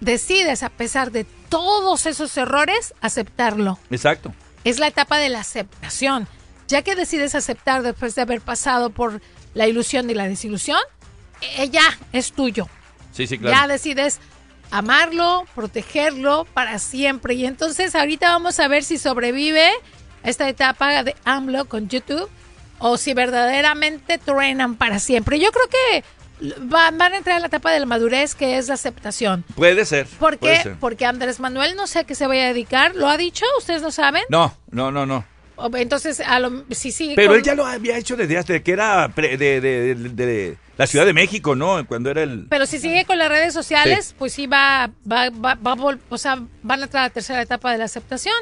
[0.00, 3.78] decides, a pesar de todos esos errores, aceptarlo.
[3.92, 4.34] Exacto.
[4.64, 6.26] Es la etapa de la aceptación.
[6.70, 9.20] Ya que decides aceptar después de haber pasado por
[9.54, 10.78] la ilusión y la desilusión,
[11.58, 12.68] eh, ya es tuyo.
[13.12, 13.68] Sí, sí, Ya claro.
[13.72, 14.20] decides
[14.70, 17.34] amarlo, protegerlo para siempre.
[17.34, 19.68] Y entonces ahorita vamos a ver si sobrevive
[20.22, 22.28] esta etapa de AMLO con YouTube
[22.78, 25.38] o si verdaderamente truenan para siempre.
[25.40, 26.04] Yo creo que
[26.72, 29.44] va- van a entrar en la etapa de la madurez que es la aceptación.
[29.56, 30.06] Puede ser.
[30.06, 30.62] ¿Por puede qué?
[30.62, 30.76] ser.
[30.78, 32.94] Porque Andrés Manuel no sé a qué se vaya a dedicar.
[32.94, 33.44] ¿Lo ha dicho?
[33.58, 34.22] ¿Ustedes no saben?
[34.28, 35.24] No, no, no, no.
[35.74, 38.72] Entonces, a lo, si sigue Pero con- él ya lo había hecho desde hace que
[38.72, 41.86] era pre- de, de- de- de la Ciudad de México, ¿no?
[41.86, 42.46] Cuando era el...
[42.48, 46.38] Pero si sigue con las redes sociales, pues sí va, va, va, va o sea,
[46.62, 48.34] van a entrar a la tercera etapa de la aceptación.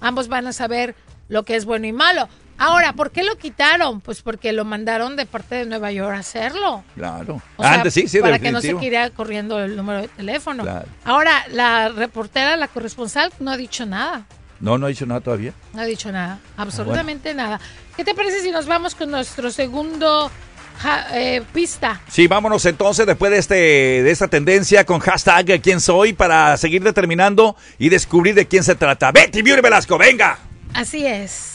[0.00, 0.94] Ambos van a saber
[1.28, 2.28] lo que es bueno y malo.
[2.58, 4.00] Ahora, ¿por qué lo quitaron?
[4.00, 6.84] Pues porque lo mandaron de parte de Nueva York a hacerlo.
[6.94, 7.42] Claro.
[7.56, 10.62] O sea, Antes sí, sí, para que no se quiera corriendo el número de teléfono.
[10.62, 10.86] Claro.
[11.04, 14.26] Ahora, la reportera, la corresponsal, no ha dicho nada.
[14.62, 15.52] No, no ha dicho nada todavía.
[15.74, 16.38] No ha dicho nada.
[16.56, 17.60] Absolutamente nada.
[17.96, 20.30] ¿Qué te parece si nos vamos con nuestro segundo
[20.78, 22.00] ja- eh, pista?
[22.08, 26.82] Sí, vámonos entonces después de este de esta tendencia con hashtag quién soy para seguir
[26.84, 29.10] determinando y descubrir de quién se trata.
[29.10, 30.38] Betty Beauty Velasco, venga.
[30.72, 31.48] Así es.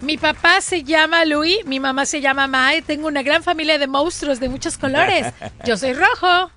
[0.00, 3.86] Mi papá se llama Luis, mi mamá se llama Mae, tengo una gran familia de
[3.86, 5.26] monstruos de muchos colores.
[5.66, 6.50] Yo soy rojo.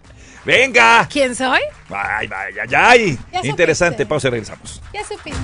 [0.45, 1.08] Venga.
[1.12, 1.62] ¿Quién soy?
[1.89, 3.19] Ay, ay, ay, ay.
[3.43, 4.82] Interesante, pausa y regresamos.
[4.93, 5.39] Ya supiste.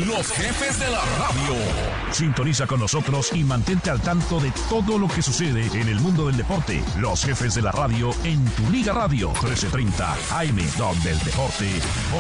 [0.08, 1.56] Los jefes de la radio.
[2.12, 6.28] Sintoniza con nosotros y mantente al tanto de todo lo que sucede en el mundo
[6.28, 6.84] del deporte.
[6.98, 11.70] Los jefes de la radio en tu Liga Radio 1330 AM, donde el deporte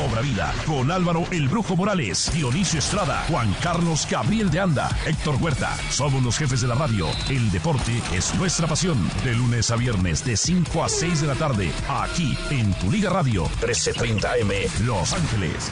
[0.06, 0.54] obra vida.
[0.68, 5.76] Con Álvaro El Brujo Morales, Dionisio Estrada, Juan Carlos Gabriel de Anda, Héctor Huerta.
[5.90, 7.08] Somos los jefes de la radio.
[7.30, 9.10] El deporte es nuestra pasión.
[9.24, 13.10] De lunes a viernes, de 5 a 6 de la tarde, aquí en tu Liga
[13.10, 15.72] Radio 1330 AM, Los Ángeles.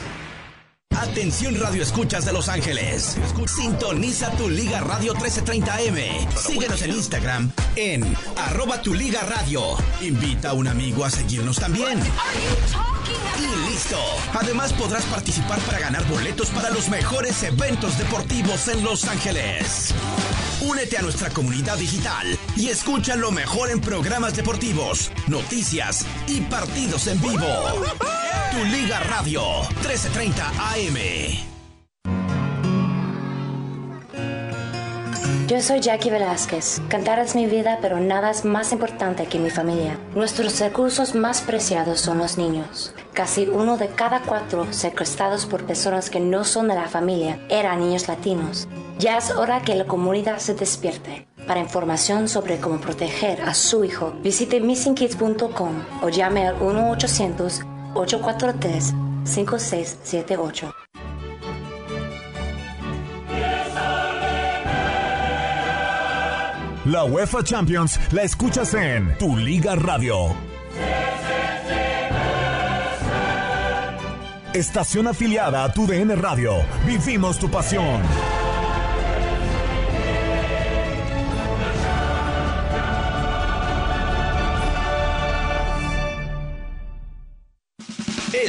[1.00, 3.16] Atención Radio Escuchas de Los Ángeles.
[3.46, 6.28] Sintoniza tu Liga Radio 1330M.
[6.36, 9.62] Síguenos en Instagram en arroba tu Liga Radio.
[10.02, 11.98] Invita a un amigo a seguirnos también.
[13.38, 13.96] Y listo.
[14.34, 19.94] Además podrás participar para ganar boletos para los mejores eventos deportivos en Los Ángeles.
[20.60, 27.06] Únete a nuestra comunidad digital y escucha lo mejor en programas deportivos, noticias y partidos
[27.06, 27.46] en vivo.
[28.50, 29.42] Tu Liga Radio
[29.82, 31.50] 1330 AM.
[35.46, 36.80] Yo soy Jackie Velázquez.
[36.88, 39.98] Cantar es mi vida, pero nada es más importante que mi familia.
[40.14, 42.94] Nuestros recursos más preciados son los niños.
[43.14, 47.80] Casi uno de cada cuatro secuestrados por personas que no son de la familia eran
[47.80, 48.68] niños latinos.
[49.00, 51.26] Ya es hora que la comunidad se despierte.
[51.48, 56.54] Para información sobre cómo proteger a su hijo, visite missingkids.com o llame al
[57.94, 60.72] 1-800-843-5678.
[66.86, 70.34] La UEFA Champions la escuchas en Tu Liga Radio.
[74.54, 76.54] Estación afiliada a Tu DN Radio.
[76.86, 78.00] Vivimos tu pasión.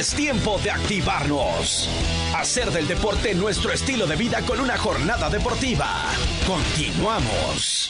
[0.02, 1.88] Es tiempo de activarnos.
[2.34, 5.86] Hacer del deporte nuestro estilo de vida con una jornada deportiva.
[6.44, 7.88] Continuamos.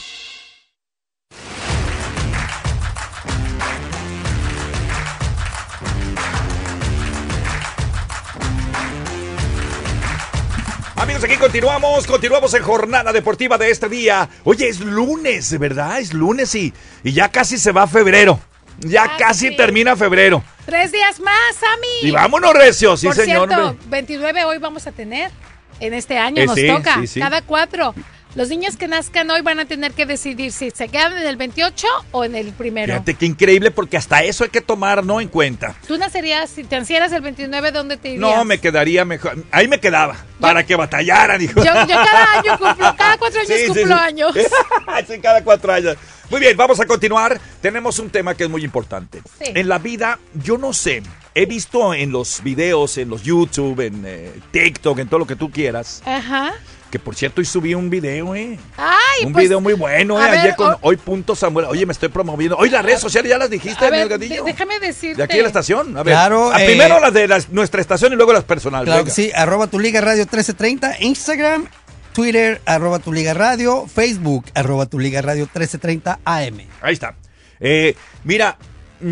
[10.95, 14.29] Amigos, aquí continuamos, continuamos en jornada deportiva de este día.
[14.43, 15.99] Oye, es lunes, ¿verdad?
[15.99, 18.39] Es lunes y, y ya casi se va febrero.
[18.79, 20.43] Ya casi termina febrero.
[20.65, 22.07] Tres días más, Sammy.
[22.09, 23.47] Y vámonos, Recio, sí, Por señor.
[23.47, 23.85] cierto, hombre.
[23.89, 25.31] 29 hoy vamos a tener.
[25.79, 26.95] En este año Eh, nos sí, toca.
[27.01, 27.19] sí, sí.
[27.19, 27.93] Cada cuatro.
[28.35, 31.35] Los niños que nazcan hoy van a tener que decidir si se quedan en el
[31.35, 32.93] 28 o en el primero.
[32.93, 35.21] Fíjate qué increíble, porque hasta eso hay que tomar, ¿no?
[35.21, 35.75] En cuenta.
[35.87, 38.21] Tú nacerías, si te nacieras el 29, ¿dónde te irías?
[38.21, 39.35] No, me quedaría mejor.
[39.51, 41.59] Ahí me quedaba, para que batallaran, hijo.
[41.63, 44.03] Yo, yo cada año cumplo, cada cuatro años Sí, sí, cumplo sí.
[44.03, 44.33] años.
[45.07, 45.95] Sí, cada cuatro años.
[46.33, 47.39] Muy bien, vamos a continuar.
[47.61, 49.21] Tenemos un tema que es muy importante.
[49.39, 49.51] Sí.
[49.53, 51.03] En la vida, yo no sé,
[51.35, 55.35] he visto en los videos, en los YouTube, en eh, TikTok, en todo lo que
[55.35, 56.53] tú quieras, Ajá.
[56.89, 58.57] que por cierto hoy subí un video, ¿eh?
[58.77, 60.31] Ay, un pues, video muy bueno, a ¿eh?
[60.31, 61.67] ver, Ayer con o- hoy punto Samuel.
[61.67, 62.57] Oye, me estoy promoviendo.
[62.57, 64.43] Hoy las redes sociales ya las dijiste, a Miguel Gadillo.
[64.43, 65.17] déjame decirte.
[65.17, 65.95] De aquí de la estación.
[65.95, 68.87] A ver, Claro, a eh, primero las de las- nuestra estación y luego las personales.
[68.87, 71.67] Claro que sí, arroba tu liga radio 1330, Instagram,
[72.13, 76.59] Twitter, arroba tu liga radio, Facebook, arroba tu liga radio 1330 AM.
[76.81, 77.15] Ahí está.
[77.59, 78.57] Eh, mira,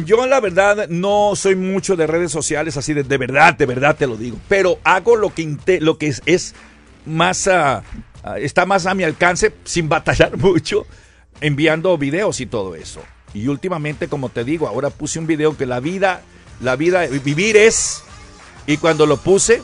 [0.05, 3.95] yo la verdad no soy mucho de redes sociales, así de, de verdad, de verdad
[3.97, 4.37] te lo digo.
[4.47, 6.53] Pero hago lo que, lo que es, es
[7.05, 7.83] más ah,
[8.23, 10.85] ah, está más a mi alcance sin batallar mucho
[11.41, 13.01] enviando videos y todo eso.
[13.33, 16.21] Y últimamente, como te digo, ahora puse un video que la vida,
[16.61, 18.03] la vida, vivir es.
[18.67, 19.63] Y cuando lo puse,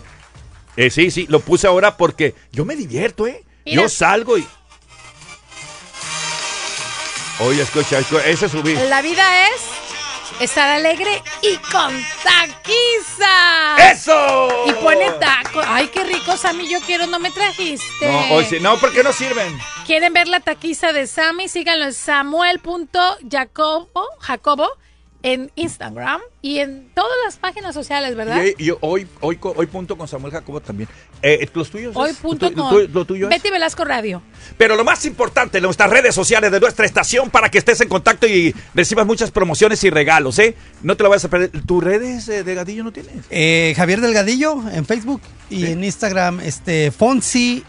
[0.77, 3.43] eh, sí, sí, lo puse ahora porque yo me divierto, ¿eh?
[3.65, 3.81] Mira.
[3.81, 4.47] Yo salgo y.
[7.39, 8.73] Oye, escucha, escucha, ese subí.
[8.73, 9.61] La vida es
[10.39, 13.75] estar alegre y con taquiza.
[13.91, 14.65] ¡Eso!
[14.67, 15.61] Y pone taco.
[15.65, 16.69] Ay, qué rico, Sammy.
[16.69, 18.07] Yo quiero, no me trajiste.
[18.07, 19.57] No, hoy sí, no, porque no sirven.
[19.85, 21.47] ¿Quieren ver la taquiza de Sammy?
[21.47, 24.69] Síganlo en samuel.jacobo Jacobo
[25.23, 28.41] en Instagram y en todas las páginas sociales, ¿verdad?
[28.57, 30.87] Y, y hoy, hoy, hoy punto con Samuel Jacobo también.
[31.21, 31.95] Eh, los tuyos.
[31.95, 33.29] Hoy es- punto con tu- lo tuyo es.
[33.35, 34.21] Betty Velasco Radio.
[34.57, 38.27] Pero lo más importante, nuestras redes sociales de nuestra estación para que estés en contacto
[38.27, 40.55] y recibas muchas promociones y regalos, ¿eh?
[40.83, 41.49] No te lo vayas a perder.
[41.65, 43.13] ¿Tus redes eh, de Gadillo no tienes?
[43.31, 47.63] Eh, Javier Delgadillo en Facebook y en Instagram, este, Fonsi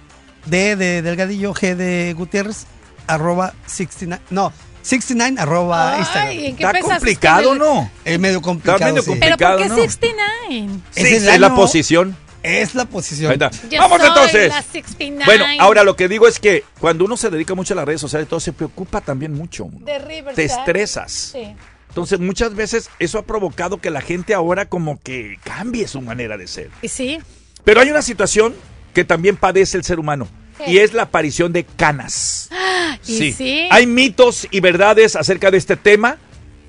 [0.46, 2.66] D de Delgadillo, G de Gutiérrez,
[3.06, 4.52] arroba 69, no,
[4.82, 6.30] 69 arroba Ay, Instagram.
[6.32, 7.64] ¿en qué Está complicado, ¿no?
[7.74, 7.90] ¿no?
[8.04, 8.78] Es medio complicado.
[8.84, 9.12] medio sí.
[9.20, 9.74] ¿Pero por qué ¿no?
[9.76, 10.80] 69?
[10.90, 12.16] Sí, el es la año- posición.
[12.42, 13.30] Es la posición.
[13.32, 13.50] Ahí está.
[13.68, 14.48] Yo Vamos soy entonces.
[14.48, 15.24] la 69.
[15.26, 18.00] Bueno, ahora lo que digo es que cuando uno se dedica mucho a las redes
[18.00, 19.68] sociales, todo se preocupa también mucho.
[19.80, 20.34] De Riverside.
[20.34, 21.12] Te estresas.
[21.32, 21.54] Sí.
[21.88, 26.36] Entonces, muchas veces eso ha provocado que la gente ahora como que cambie su manera
[26.36, 26.70] de ser.
[26.80, 27.18] Y sí.
[27.64, 28.54] Pero hay una situación
[28.94, 30.28] que también padece el ser humano
[30.58, 30.70] ¿Qué?
[30.70, 32.50] y es la aparición de canas.
[33.06, 33.68] Y sí.
[33.70, 36.18] Hay mitos y verdades acerca de este tema.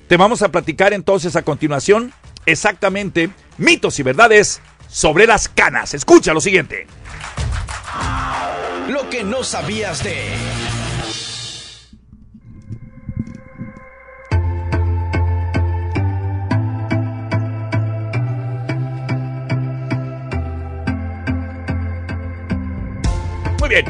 [0.08, 2.14] Te vamos a platicar entonces a continuación
[2.46, 5.92] exactamente mitos y verdades sobre las canas.
[5.94, 6.86] Escucha lo siguiente.
[8.88, 10.14] Lo que no sabías de.
[23.70, 23.86] Bien.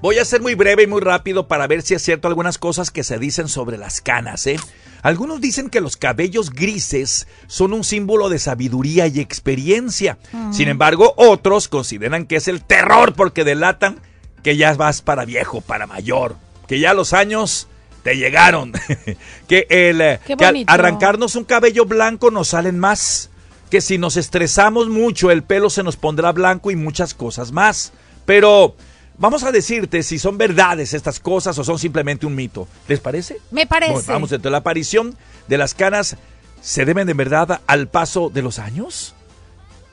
[0.00, 2.90] Voy a ser muy breve y muy rápido para ver si es cierto algunas cosas
[2.90, 4.56] que se dicen sobre las canas, ¿eh?
[5.02, 10.18] Algunos dicen que los cabellos grises son un símbolo de sabiduría y experiencia.
[10.32, 10.52] Mm.
[10.52, 14.00] Sin embargo, otros consideran que es el terror porque delatan
[14.42, 16.36] que ya vas para viejo, para mayor,
[16.66, 17.68] que ya los años
[18.02, 18.72] te llegaron,
[19.48, 23.30] que el eh, que al arrancarnos un cabello blanco nos salen más,
[23.70, 27.92] que si nos estresamos mucho el pelo se nos pondrá blanco y muchas cosas más.
[28.26, 28.74] Pero
[29.16, 32.68] vamos a decirte si son verdades estas cosas o son simplemente un mito.
[32.88, 33.38] ¿Les parece?
[33.50, 33.92] Me parece.
[33.92, 35.16] Bueno, vamos, entonces la aparición
[35.48, 36.16] de las canas
[36.60, 39.14] se deben de verdad al paso de los años.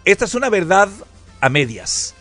[0.03, 0.89] Esta es una verdad
[1.39, 2.15] a medias.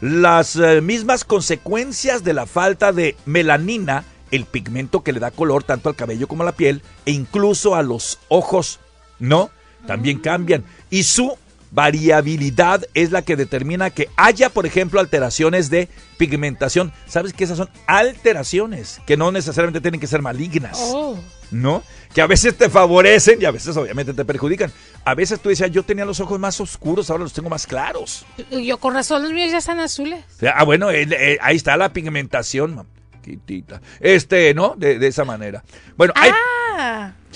[0.00, 5.62] Las eh, mismas consecuencias de la falta de melanina, el pigmento que le da color
[5.62, 8.80] tanto al cabello como a la piel e incluso a los ojos,
[9.18, 9.50] ¿no?
[9.86, 10.64] También cambian.
[10.88, 11.36] Y su
[11.70, 16.92] variabilidad es la que determina que haya, por ejemplo, alteraciones de pigmentación.
[17.06, 20.78] ¿Sabes que esas son alteraciones que no necesariamente tienen que ser malignas?
[20.80, 21.18] Oh.
[21.50, 21.82] ¿no?
[22.14, 24.72] Que a veces te favorecen y a veces obviamente te perjudican.
[25.04, 28.24] A veces tú decías, yo tenía los ojos más oscuros, ahora los tengo más claros.
[28.50, 30.24] Yo con razón los míos ya están azules.
[30.54, 32.86] Ah, bueno, eh, eh, ahí está la pigmentación, mam-
[33.22, 33.80] quitita.
[33.98, 34.74] Este, ¿no?
[34.76, 35.64] De, de esa manera.
[35.96, 36.30] Bueno, hay...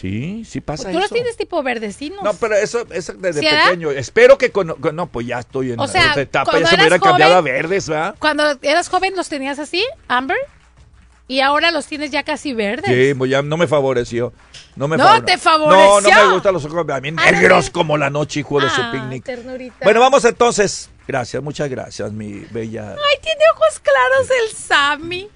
[0.05, 1.15] Ah, Sí, sí pasa tú los eso.
[1.15, 2.23] tienes tipo verdecinos.
[2.23, 3.65] No, pero eso es desde ¿Sí, verdad?
[3.71, 3.91] pequeño.
[3.91, 6.53] Espero que con, con- No, pues ya estoy en O sea, otra etapa.
[6.53, 8.15] Ya se me eras hubieran cambiado a verdes, ¿verdad?
[8.19, 10.37] Cuando eras joven los tenías así, Amber,
[11.27, 12.85] y ahora los tienes ya casi verdes.
[12.87, 14.33] Sí, pues ya no me favoreció.
[14.77, 16.01] No, me No favore- te favoreció.
[16.01, 18.83] No, no me gustan los ojos a mí negros como la noche, hijo de su
[18.83, 19.25] Ah, picnic.
[19.25, 19.77] ternurita.
[19.85, 20.91] Bueno, vamos entonces.
[21.09, 22.91] Gracias, muchas gracias, mi bella.
[22.91, 25.29] Ay, tiene ojos claros el Sammy.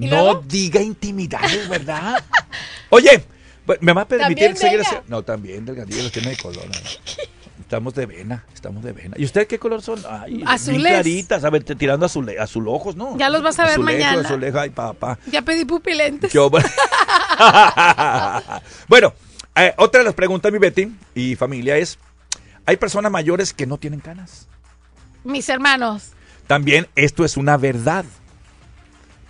[0.00, 0.42] ¿y No luego?
[0.46, 2.22] diga intimidades, ¿verdad?
[2.90, 3.37] Oye, pues,
[3.80, 4.94] ¿me va a permitir seguir así?
[5.08, 6.64] No, también, delgadillo, los tiene de color.
[6.66, 6.72] ¿no?
[7.60, 9.14] Estamos de vena, estamos de vena.
[9.18, 10.00] ¿Y ustedes qué color son?
[10.08, 10.80] Ay, Azules.
[10.82, 13.18] bien claritas, a ver, te- tirando azule, azul ojos, ¿no?
[13.18, 14.20] Ya los vas a ver mañana.
[14.22, 15.18] azulejo, ay, papá.
[15.30, 16.32] Ya pedí pupilentes.
[16.32, 16.50] Yo-
[18.88, 19.12] bueno,
[19.54, 21.98] eh, otra de las preguntas, mi Betty y familia, es:
[22.66, 24.46] ¿hay personas mayores que no tienen canas?
[25.24, 26.12] Mis hermanos.
[26.46, 28.04] También esto es una verdad.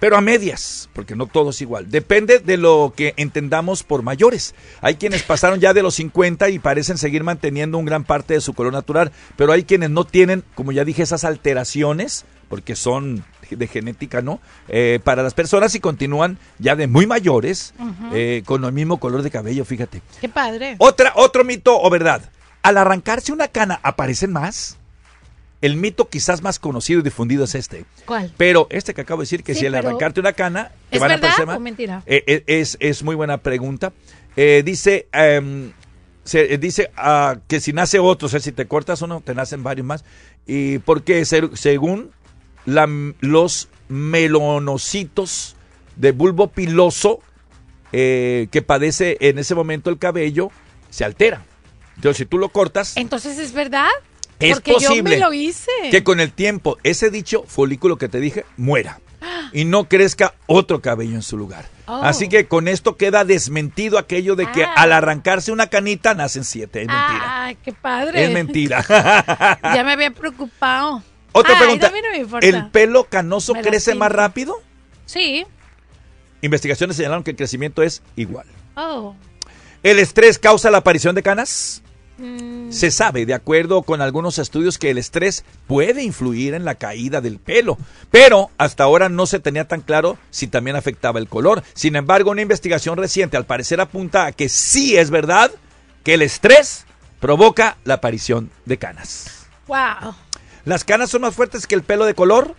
[0.01, 1.91] Pero a medias, porque no todo es igual.
[1.91, 4.55] Depende de lo que entendamos por mayores.
[4.81, 8.41] Hay quienes pasaron ya de los 50 y parecen seguir manteniendo un gran parte de
[8.41, 13.25] su color natural, pero hay quienes no tienen, como ya dije, esas alteraciones, porque son
[13.51, 14.41] de genética, ¿no?
[14.69, 17.75] Eh, para las personas y continúan ya de muy mayores
[18.13, 20.03] eh, con el mismo color de cabello, fíjate.
[20.21, 20.77] Qué padre.
[20.79, 22.31] Otra, otro mito o verdad.
[22.63, 24.77] Al arrancarse una cana, ¿aparecen más?
[25.61, 27.85] El mito quizás más conocido y difundido es este.
[28.07, 28.33] ¿Cuál?
[28.37, 31.01] Pero este que acabo de decir, que Sí, si al arrancarte una cana, te ¿Es
[31.01, 31.57] van a verdad aparecer más.
[31.57, 32.03] o mentira?
[32.07, 33.93] Eh, eh, es, es muy buena pregunta.
[34.37, 35.73] Eh, dice, em,
[36.23, 39.35] se, eh, dice ah, que si nace otro, o sea, si te cortas uno, te
[39.35, 40.05] nacen varios más.
[40.47, 42.13] Y porque se- según
[42.65, 42.89] la-
[43.21, 45.57] los melonocitos
[45.97, 47.21] de bulbo piloso
[47.93, 50.51] eh, que padece en ese momento el cabello
[50.91, 51.43] se altera.
[51.97, 53.89] Entonces, si tú lo cortas, Entonces es verdad.
[54.41, 55.71] Es Porque yo posible me lo hice.
[55.91, 59.01] que con el tiempo ese dicho folículo que te dije muera
[59.53, 61.67] y no crezca otro cabello en su lugar.
[61.87, 62.01] Oh.
[62.03, 64.75] Así que con esto queda desmentido aquello de que Ah.
[64.77, 66.83] al arrancarse una canita nacen siete.
[66.83, 67.45] Es mentira.
[67.45, 68.25] Ay, qué padre.
[68.25, 68.85] Es mentira.
[69.75, 71.03] Ya me había preocupado.
[71.33, 71.91] Otra pregunta.
[72.31, 72.39] no.
[72.41, 74.61] ¿El pelo canoso Me crece más rápido?
[75.07, 75.47] Sí.
[76.43, 78.47] Investigaciones señalaron que el crecimiento es igual.
[78.77, 79.17] Oh.
[79.83, 81.83] ¿El estrés causa la aparición de canas?
[82.19, 82.73] Mm.
[82.73, 87.21] Se sabe, de acuerdo con algunos estudios, que el estrés puede influir en la caída
[87.21, 87.79] del pelo,
[88.11, 91.63] pero hasta ahora no se tenía tan claro si también afectaba el color.
[91.75, 95.51] Sin embargo, una investigación reciente al parecer apunta a que sí es verdad
[96.03, 96.87] que el estrés
[97.21, 99.47] provoca la aparición de canas.
[99.67, 100.15] Wow.
[100.65, 102.55] ¿Las canas son más fuertes que el pelo de color?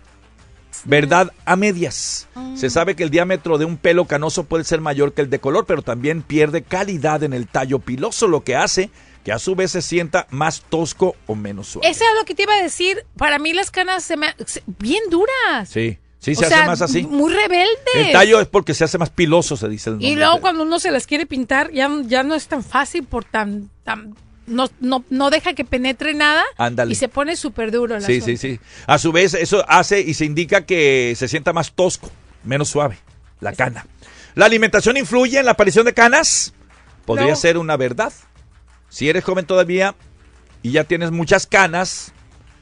[0.84, 2.28] Verdad a medias.
[2.54, 5.40] Se sabe que el diámetro de un pelo canoso puede ser mayor que el de
[5.40, 8.90] color, pero también pierde calidad en el tallo piloso, lo que hace
[9.24, 11.88] que a su vez se sienta más tosco o menos suave.
[11.88, 13.04] Eso es lo que te iba a decir.
[13.16, 15.68] Para mí las canas se me se- bien duras.
[15.68, 17.02] Sí, sí O se sea, hace más así.
[17.02, 17.76] Muy rebeldes.
[17.94, 20.02] El tallo es porque se hace más piloso, se dice el.
[20.02, 23.24] Y luego cuando uno se las quiere pintar, ya, ya no es tan fácil por
[23.24, 24.14] tan, tan
[24.46, 26.90] no, no, no deja que penetre nada Ándale.
[26.92, 28.58] y se pone súper duro el Sí, sí, sí.
[28.86, 32.10] A su vez, eso hace y se indica que se sienta más tosco,
[32.42, 32.98] menos suave,
[33.40, 33.86] la cana.
[34.34, 36.52] ¿La alimentación influye en la aparición de canas?
[37.04, 37.36] Podría No.
[37.36, 38.12] ser una verdad.
[38.90, 39.94] Si eres joven todavía
[40.62, 42.12] y ya tienes muchas canas,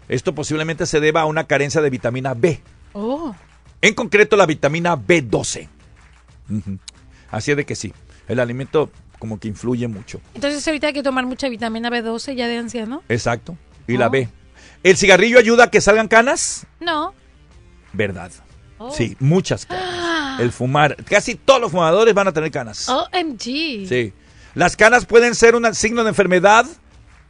[0.09, 2.61] esto posiblemente se deba a una carencia de vitamina B.
[2.93, 3.35] Oh.
[3.83, 5.69] En concreto, la vitamina B12.
[6.51, 6.79] Ujú.
[7.31, 7.93] Así es de que sí,
[8.29, 10.21] el alimento como que influye mucho.
[10.35, 13.03] Entonces ahorita hay que tomar mucha vitamina B12 ya de anciano.
[13.09, 13.57] Exacto.
[13.89, 14.11] Y la Oh.
[14.11, 14.29] B.
[14.85, 16.67] ¿El cigarrillo ayuda a que salgan canas?
[16.79, 17.13] No.
[17.93, 18.31] Verdad.
[18.79, 18.93] Oh.
[18.93, 19.85] Sí, muchas canas.
[19.89, 20.39] Ah.
[20.41, 20.95] El fumar.
[21.05, 22.89] Casi todos los fumadores van a tener canas.
[22.89, 23.89] OMG.
[23.89, 24.13] Sí.
[24.59, 26.67] ¿Las canas pueden ser un signo de enfermedad?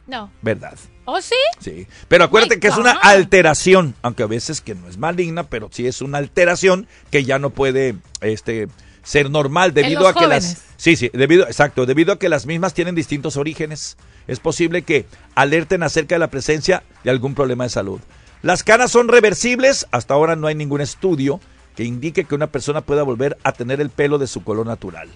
[0.07, 0.31] No.
[0.41, 0.73] Verdad.
[1.05, 1.35] ¿Oh, sí?
[1.59, 1.85] Sí.
[2.07, 5.69] Pero acuérdate My que es una alteración, aunque a veces que no es maligna, pero
[5.71, 8.67] sí es una alteración que ya no puede este
[9.03, 10.63] ser normal debido los a que las.
[10.77, 13.95] Sí, sí, debido exacto, debido a que las mismas tienen distintos orígenes.
[14.25, 15.05] Es posible que
[15.35, 17.99] alerten acerca de la presencia de algún problema de salud.
[18.41, 21.39] Las canas son reversibles, hasta ahora no hay ningún estudio
[21.75, 25.09] que indique que una persona pueda volver a tener el pelo de su color natural.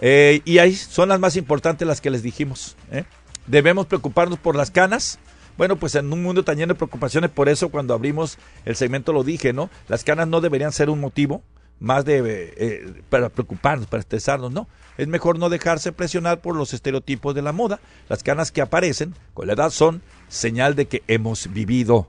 [0.00, 2.76] Eh, y ahí son las más importantes las que les dijimos.
[2.90, 3.04] ¿eh?
[3.46, 5.18] Debemos preocuparnos por las canas.
[5.56, 9.12] Bueno, pues en un mundo tan lleno de preocupaciones, por eso cuando abrimos el segmento
[9.12, 9.68] lo dije, ¿no?
[9.88, 11.42] Las canas no deberían ser un motivo
[11.80, 12.22] más de
[12.56, 14.68] eh, para preocuparnos, para estresarnos, ¿no?
[14.96, 17.80] Es mejor no dejarse presionar por los estereotipos de la moda.
[18.08, 22.08] Las canas que aparecen con la edad son señal de que hemos vivido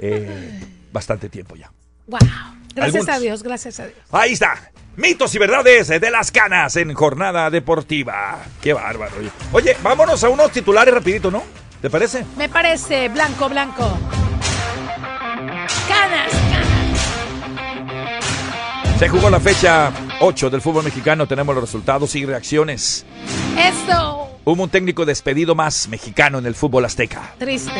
[0.00, 0.60] eh,
[0.92, 1.70] bastante tiempo ya.
[2.06, 2.20] Wow.
[2.76, 3.16] Gracias Algunos.
[3.16, 3.98] a Dios, gracias a Dios.
[4.12, 4.70] Ahí está.
[4.96, 8.38] Mitos y verdades de las canas en jornada deportiva.
[8.60, 9.14] Qué bárbaro.
[9.52, 11.42] Oye, vámonos a unos titulares rapidito, ¿no?
[11.80, 12.24] ¿Te parece?
[12.36, 13.98] Me parece blanco, blanco.
[15.88, 16.32] Canas,
[18.98, 21.26] Se jugó la fecha 8 del fútbol mexicano.
[21.26, 23.04] Tenemos los resultados y reacciones.
[23.58, 24.38] Esto.
[24.44, 27.34] Hubo un técnico despedido más mexicano en el fútbol azteca.
[27.38, 27.72] Triste.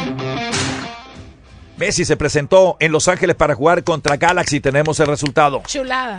[1.77, 4.61] Messi se presentó en Los Ángeles para jugar contra Galaxy.
[4.61, 5.63] Tenemos el resultado.
[5.67, 6.19] Chulada.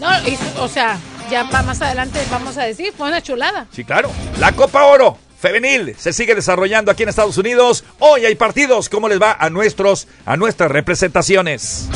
[0.00, 0.98] No, y- o sea,
[1.30, 3.66] ya más adelante vamos a decir, fue una chulada.
[3.72, 4.10] Sí, claro.
[4.38, 7.84] La Copa Oro femenil se sigue desarrollando aquí en Estados Unidos.
[7.98, 8.88] Hoy hay partidos.
[8.88, 11.88] ¿Cómo les va a nuestros, a nuestras representaciones?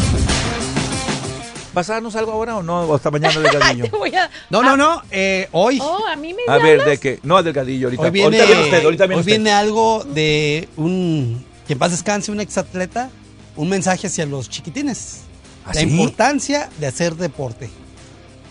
[1.74, 2.82] ¿Vas a darnos algo ahora o no?
[2.82, 3.84] O hasta mañana delgadillo.
[4.16, 5.02] A- No, no, no.
[5.10, 5.78] eh, hoy.
[5.80, 8.02] Oh, a mí me A ver, de que no delgadillo ahorita.
[8.02, 9.32] Hoy viene, ahorita viene usted, ahorita viene hoy usted.
[9.32, 11.44] viene algo de un.
[11.66, 13.10] Que en paz descanse, un exatleta.
[13.56, 15.20] Un mensaje hacia los chiquitines.
[15.64, 15.86] ¿Ah, la sí?
[15.86, 17.68] importancia de hacer deporte.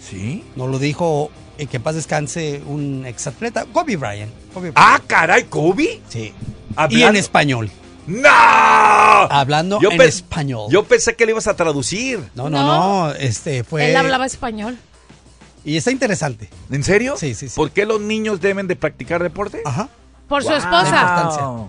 [0.08, 0.44] ¿Sí?
[0.56, 4.32] Nos lo dijo eh, que en paz descanse un exatleta, Kobe Bryant.
[4.54, 4.76] Kobe Bryant.
[4.78, 6.02] Ah, caray, Kobe.
[6.10, 6.20] Sí.
[6.20, 6.34] Y
[6.76, 7.72] Hablando- en español.
[8.12, 8.30] ¡No!
[8.30, 10.68] Hablando en español.
[10.70, 12.20] Yo pensé que le ibas a traducir.
[12.36, 13.12] No, no, no.
[13.12, 13.90] Este fue.
[13.90, 14.78] Él hablaba español.
[15.64, 16.50] Y está interesante.
[16.72, 17.16] ¿En serio?
[17.18, 17.56] Sí, sí, sí.
[17.56, 19.62] ¿Por qué los niños deben de practicar deporte?
[19.64, 19.90] Ajá.
[20.28, 21.68] Por su esposa.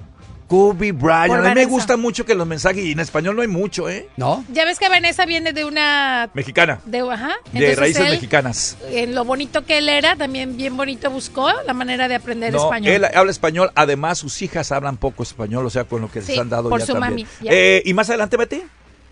[0.52, 1.28] Kobe Bryant.
[1.28, 3.88] Por a mí me gusta mucho que los mensajes, y en español no hay mucho,
[3.88, 4.06] ¿eh?
[4.18, 4.44] ¿No?
[4.52, 6.28] Ya ves que Vanessa viene de una...
[6.34, 6.78] Mexicana.
[6.84, 7.36] De, ajá.
[7.54, 8.76] De raíces él, mexicanas.
[8.90, 12.64] En lo bonito que él era, también bien bonito buscó la manera de aprender No,
[12.64, 12.92] español.
[12.92, 13.70] él habla español.
[13.74, 16.68] Además, sus hijas hablan poco español, o sea, con lo que Sí, les han dado
[16.68, 17.12] por ya su también.
[17.12, 17.50] mami, ya.
[17.50, 18.62] Eh, ¿Y más adelante, Betty?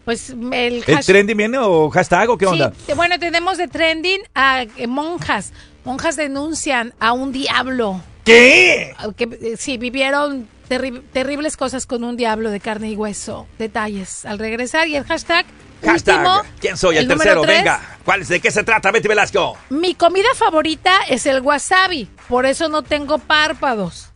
[0.05, 2.71] Pues el, ¿El trending viene o hashtag o qué Sí, onda?
[2.87, 5.53] te- bueno, tenemos de trending a eh, monjas.
[5.87, 8.03] Monjas denuncian a un diablo.
[8.25, 8.95] ¿Qué?
[9.17, 13.49] Que eh, sí, vivieron Terri- terribles cosas con un diablo de carne y hueso.
[13.59, 15.45] Detalles al regresar y el hashtag.
[15.85, 16.99] Hashtag, último, ¿quién soy?
[16.99, 17.59] El, tercero, tres.
[17.59, 17.81] venga.
[18.05, 19.59] ¿Cuál, ¿De qué se trata, Betty Velasco?
[19.71, 24.07] Mi comida favorita es el wasabi, por eso no tengo párpados.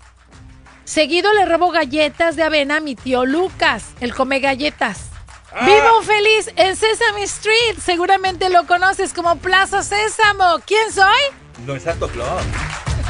[0.85, 5.07] Seguido le robo galletas de avena a mi tío Lucas, él come galletas.
[5.53, 5.65] Ah.
[5.67, 10.61] Vivo feliz en Sesame Street, seguramente lo conoces como Plaza Sésamo.
[10.67, 11.65] ¿Quién soy?
[11.67, 12.43] No es Santo Claus.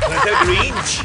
[0.00, 1.04] No es el Grinch.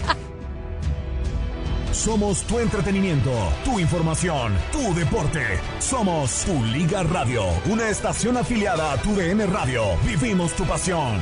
[1.99, 3.33] Somos tu entretenimiento,
[3.65, 5.59] tu información, tu deporte.
[5.79, 9.83] Somos tu Liga Radio, una estación afiliada a tu DN Radio.
[10.05, 11.19] Vivimos tu pasión.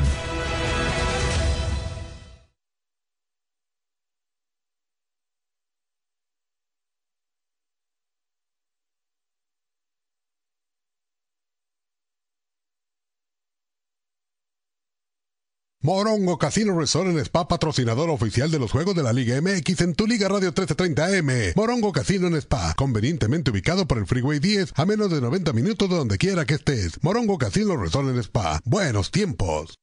[15.88, 19.96] Morongo Casino Resort en Spa, patrocinador oficial de los Juegos de la Liga MX en
[19.96, 21.54] tu Liga Radio 1330M.
[21.56, 25.90] Morongo Casino en Spa, convenientemente ubicado por el Freeway 10 a menos de 90 minutos
[25.90, 27.02] de donde quiera que estés.
[27.02, 28.60] Morongo Casino Resort en Spa.
[28.66, 29.80] Buenos tiempos.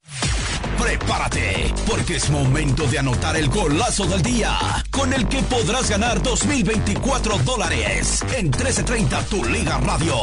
[0.78, 4.58] Prepárate, porque es momento de anotar el golazo del día,
[4.90, 10.16] con el que podrás ganar 2024 dólares en 1330 Tu Liga Radio.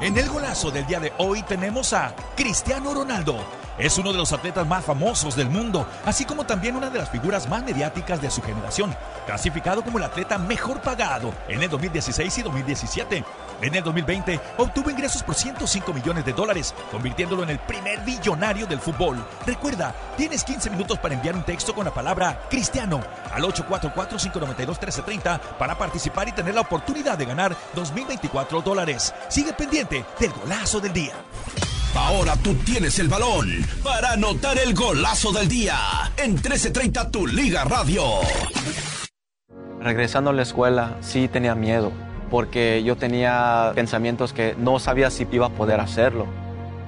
[0.00, 3.63] En el golazo del día de hoy tenemos a Cristiano Ronaldo.
[3.76, 7.10] Es uno de los atletas más famosos del mundo, así como también una de las
[7.10, 8.94] figuras más mediáticas de su generación,
[9.26, 13.24] clasificado como el atleta mejor pagado en el 2016 y 2017.
[13.62, 18.66] En el 2020 obtuvo ingresos por 105 millones de dólares, convirtiéndolo en el primer billonario
[18.66, 19.24] del fútbol.
[19.44, 23.00] Recuerda, tienes 15 minutos para enviar un texto con la palabra Cristiano
[23.32, 29.12] al 844-592-1330 para participar y tener la oportunidad de ganar 2024 dólares.
[29.28, 31.14] Sigue pendiente del golazo del día.
[31.96, 35.76] Ahora tú tienes el balón para anotar el golazo del día
[36.16, 38.02] en 1330 Tu Liga Radio.
[39.80, 41.92] Regresando a la escuela, sí tenía miedo,
[42.30, 46.26] porque yo tenía pensamientos que no sabía si iba a poder hacerlo.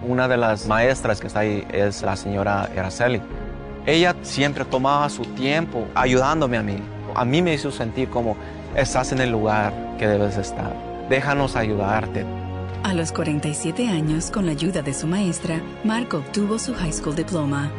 [0.02, 3.22] Una de las maestras que está ahí es la señora Araceli.
[3.86, 6.78] Ella siempre tomaba su tiempo ayudándome a mí.
[7.14, 8.36] A mí me hizo sentir como
[8.74, 10.74] estás en el lugar que debes estar.
[11.08, 12.26] Déjanos ayudarte.
[12.82, 17.16] A los 47 años, con la ayuda de su maestra, Mark obtuvo su high school
[17.16, 17.70] diploma.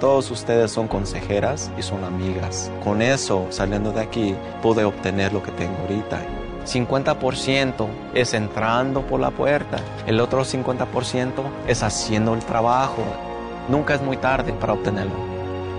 [0.00, 2.70] Todos ustedes son consejeras y son amigas.
[2.82, 6.20] Con eso, saliendo de aquí, pude obtener lo que tengo ahorita.
[6.66, 13.02] 50% es entrando por la puerta, el otro 50% es haciendo el trabajo.
[13.68, 15.14] Nunca es muy tarde para obtenerlo.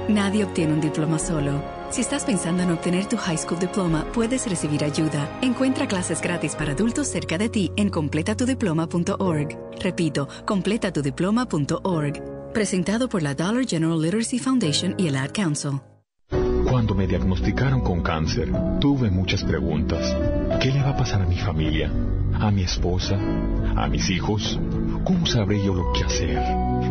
[0.07, 1.74] Nadie obtiene un diploma solo.
[1.91, 5.29] Si estás pensando en obtener tu high school diploma, puedes recibir ayuda.
[5.41, 9.57] Encuentra clases gratis para adultos cerca de ti en completatudiploma.org.
[9.79, 12.51] Repito, completatudiploma.org.
[12.53, 15.79] Presentado por la Dollar General Literacy Foundation y el Ad Council.
[16.69, 20.13] Cuando me diagnosticaron con cáncer, tuve muchas preguntas.
[20.59, 21.89] ¿Qué le va a pasar a mi familia?
[22.33, 23.17] ¿A mi esposa?
[23.77, 24.59] ¿A mis hijos?
[25.05, 26.37] ¿Cómo sabré yo lo que hacer?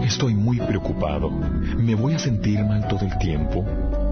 [0.03, 1.31] Estoy muy preocupado.
[1.31, 3.65] ¿Me voy a sentir mal todo el tiempo?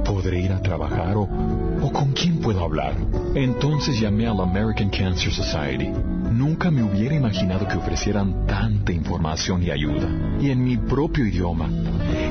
[0.05, 2.95] ¿Podré ir a trabajar o, o con quién puedo hablar?
[3.35, 5.89] Entonces llamé a la American Cancer Society.
[6.33, 10.09] Nunca me hubiera imaginado que ofrecieran tanta información y ayuda.
[10.41, 11.69] Y en mi propio idioma.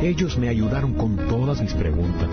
[0.02, 2.30] Ellos me ayudaron con todas mis preguntas.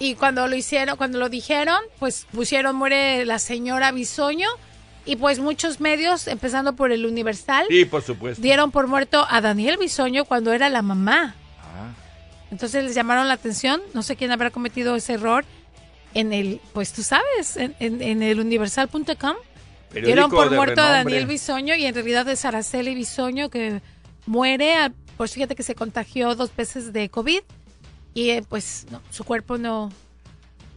[0.00, 4.48] Y cuando lo hicieron, cuando lo dijeron, pues pusieron muere la señora Bisoño.
[5.04, 8.42] Y pues muchos medios, empezando por el Universal, Sí, por supuesto.
[8.42, 11.34] dieron por muerto a Daniel Bisoño cuando era la mamá.
[11.62, 11.92] Ah.
[12.50, 13.80] Entonces les llamaron la atención.
[13.94, 15.44] No sé quién habrá cometido ese error
[16.14, 19.36] en el, pues tú sabes, en, en- en el universal.com.
[19.92, 20.90] Dieron por muerto a.
[20.90, 23.80] Daniel Bisoño y en realidad es Araceli Bisoño que
[24.26, 24.74] muere.
[24.76, 27.40] a- Pues fíjate que se contagió dos veces de COVID
[28.14, 29.90] y eh, pues no, su cuerpo no.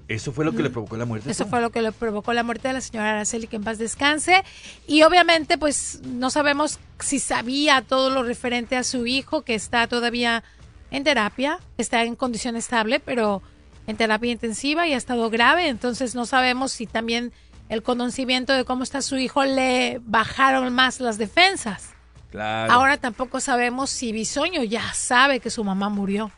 [0.07, 1.30] Eso fue lo que le provocó la muerte.
[1.32, 3.78] Eso fue lo que le provocó la muerte de la señora Araceli, que en paz
[3.78, 4.43] descanse.
[4.88, 9.88] Y obviamente, pues no sabemos si sabía todo lo referente a su hijo, que está
[9.88, 10.43] todavía
[10.89, 13.41] en terapia, está en condición estable, pero
[13.88, 15.70] en terapia intensiva y ha estado grave.
[15.70, 17.32] Entonces no sabemos si también
[17.72, 21.90] el conocimiento de cómo está su hijo le bajaron más las defensas.
[22.30, 22.72] Claro.
[22.72, 26.32] Ahora tampoco sabemos si Bisoño ya sabe que su mamá murió.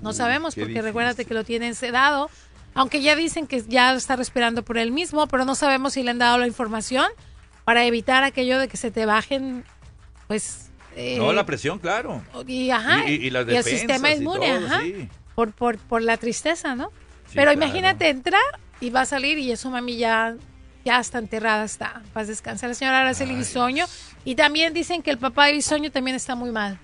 [0.00, 0.84] No sabemos porque difícil.
[0.84, 2.30] recuérdate que lo tienen sedado.
[2.72, 6.10] Aunque ya dicen que ya está respirando por él mismo, pero no sabemos si le
[6.10, 7.06] han dado la información
[7.64, 9.64] para evitar aquello de que se te bajen,
[10.28, 10.70] pues...
[10.96, 12.22] eh, no, la presión, claro.
[12.46, 15.08] y, ajá, Y- y- y las el sistema y inmune, todo, ajá, sí.
[15.34, 16.88] por, por, por la tristeza, ¿no?
[17.28, 17.64] Sí, Pero claro.
[17.64, 18.42] imagínate entrar
[18.84, 20.34] y va a salir y su mami ya,
[20.84, 22.02] ya está enterrada, está.
[22.12, 23.86] Paz descansa la señora Araceli Bisoño.
[24.24, 26.78] Y también dicen que el papá de Bisoño también está muy mal.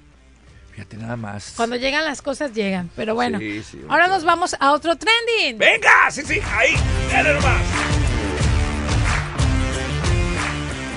[0.73, 1.53] Fíjate nada más.
[1.57, 2.91] Cuando llegan las cosas, llegan.
[2.97, 5.59] Pero bueno, Sí, sí, ahora nos vamos a otro trending.
[5.59, 6.11] ¡Venga!
[6.11, 6.75] Sí, sí, ahí.
[7.13, 7.63] Dale nomás.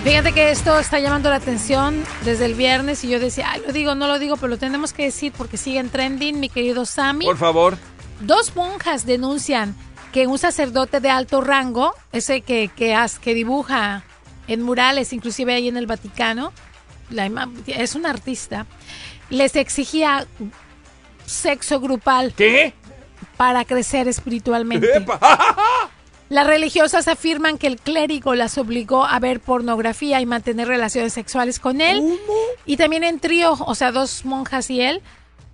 [0.04, 3.72] Fíjate que esto está llamando la atención desde el viernes y yo decía, ay, lo
[3.72, 7.24] digo, no lo digo, pero lo tenemos que decir porque siguen trending, mi querido Sammy.
[7.26, 7.78] Por favor.
[8.20, 9.76] Dos monjas denuncian
[10.14, 14.04] que un sacerdote de alto rango, ese que, que, que dibuja
[14.48, 16.54] en murales, inclusive ahí en el Vaticano,
[17.10, 18.66] la es un artista,
[19.30, 20.26] les exigía
[21.26, 22.34] sexo grupal.
[22.36, 22.74] ¿Qué?
[23.38, 24.88] Para crecer espiritualmente.
[26.30, 31.60] Las religiosas afirman que el clérigo las obligó a ver pornografía y mantener relaciones sexuales
[31.60, 32.20] con él.
[32.66, 35.02] Y también en trío, o sea, dos monjas y él,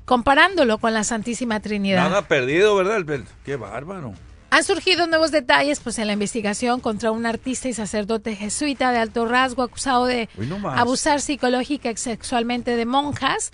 [0.05, 2.09] comparándolo con la Santísima Trinidad.
[2.09, 3.03] Nada perdido, ¿verdad?
[3.43, 4.13] Qué bárbaro.
[4.51, 8.97] Han surgido nuevos detalles pues en la investigación contra un artista y sacerdote jesuita de
[8.97, 13.51] alto rasgo acusado de no abusar psicológica y sexualmente de monjas.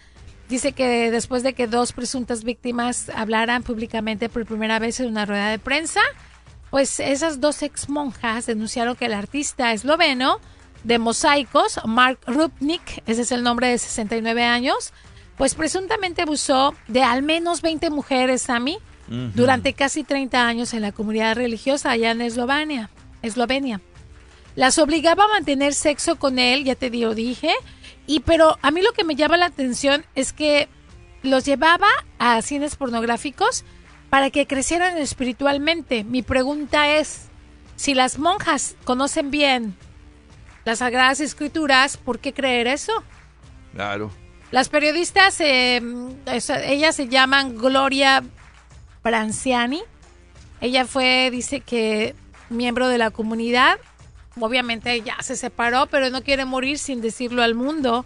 [0.47, 5.25] Dice que después de que dos presuntas víctimas hablaran públicamente por primera vez en una
[5.25, 6.01] rueda de prensa,
[6.69, 10.39] pues esas dos ex monjas denunciaron que el artista esloveno
[10.83, 14.93] de mosaicos, Mark Rupnik, ese es el nombre de 69 años,
[15.35, 18.59] pues presuntamente abusó de al menos 20 mujeres, a
[19.07, 22.89] durante casi 30 años en la comunidad religiosa allá en Eslovenia.
[23.21, 23.81] Eslovenia.
[24.55, 27.51] Las obligaba a mantener sexo con él, ya te digo, dije,
[28.07, 30.69] y pero a mí lo que me llama la atención es que
[31.23, 31.87] los llevaba
[32.19, 33.63] a cines pornográficos
[34.09, 36.03] para que crecieran espiritualmente.
[36.03, 37.23] Mi pregunta es,
[37.75, 39.75] si las monjas conocen bien
[40.63, 42.93] las Sagradas Escrituras, ¿por qué creer eso?
[43.73, 44.09] Claro.
[44.51, 45.81] Las periodistas, eh,
[46.27, 48.23] es- ellas se llaman Gloria
[49.05, 49.81] Branciani.
[50.61, 52.15] Ella fue, dice que,
[52.49, 53.77] miembro de la comunidad.
[54.39, 58.03] Obviamente ya se separó, pero no quiere morir sin decirlo al mundo.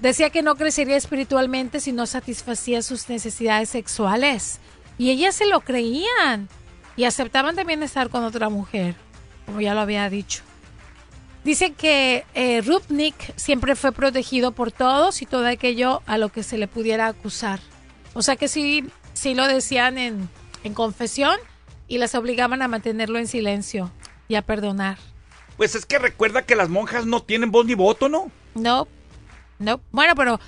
[0.00, 4.58] Decía que no crecería espiritualmente si no satisfacía sus necesidades sexuales.
[4.98, 6.48] Y ellas se lo creían.
[6.96, 8.96] Y aceptaban también estar con otra mujer,
[9.46, 10.42] como ya lo había dicho.
[11.44, 16.42] Dice que eh, Rupnik siempre fue protegido por todos y todo aquello a lo que
[16.42, 17.60] se le pudiera acusar.
[18.14, 18.84] O sea que sí,
[19.14, 20.28] sí lo decían en,
[20.62, 21.36] en confesión
[21.88, 23.90] y las obligaban a mantenerlo en silencio
[24.28, 24.98] y a perdonar.
[25.56, 28.30] Pues es que recuerda que las monjas no tienen voz ni voto, ¿no?
[28.54, 28.88] No,
[29.58, 29.80] no.
[29.92, 30.40] Bueno, pero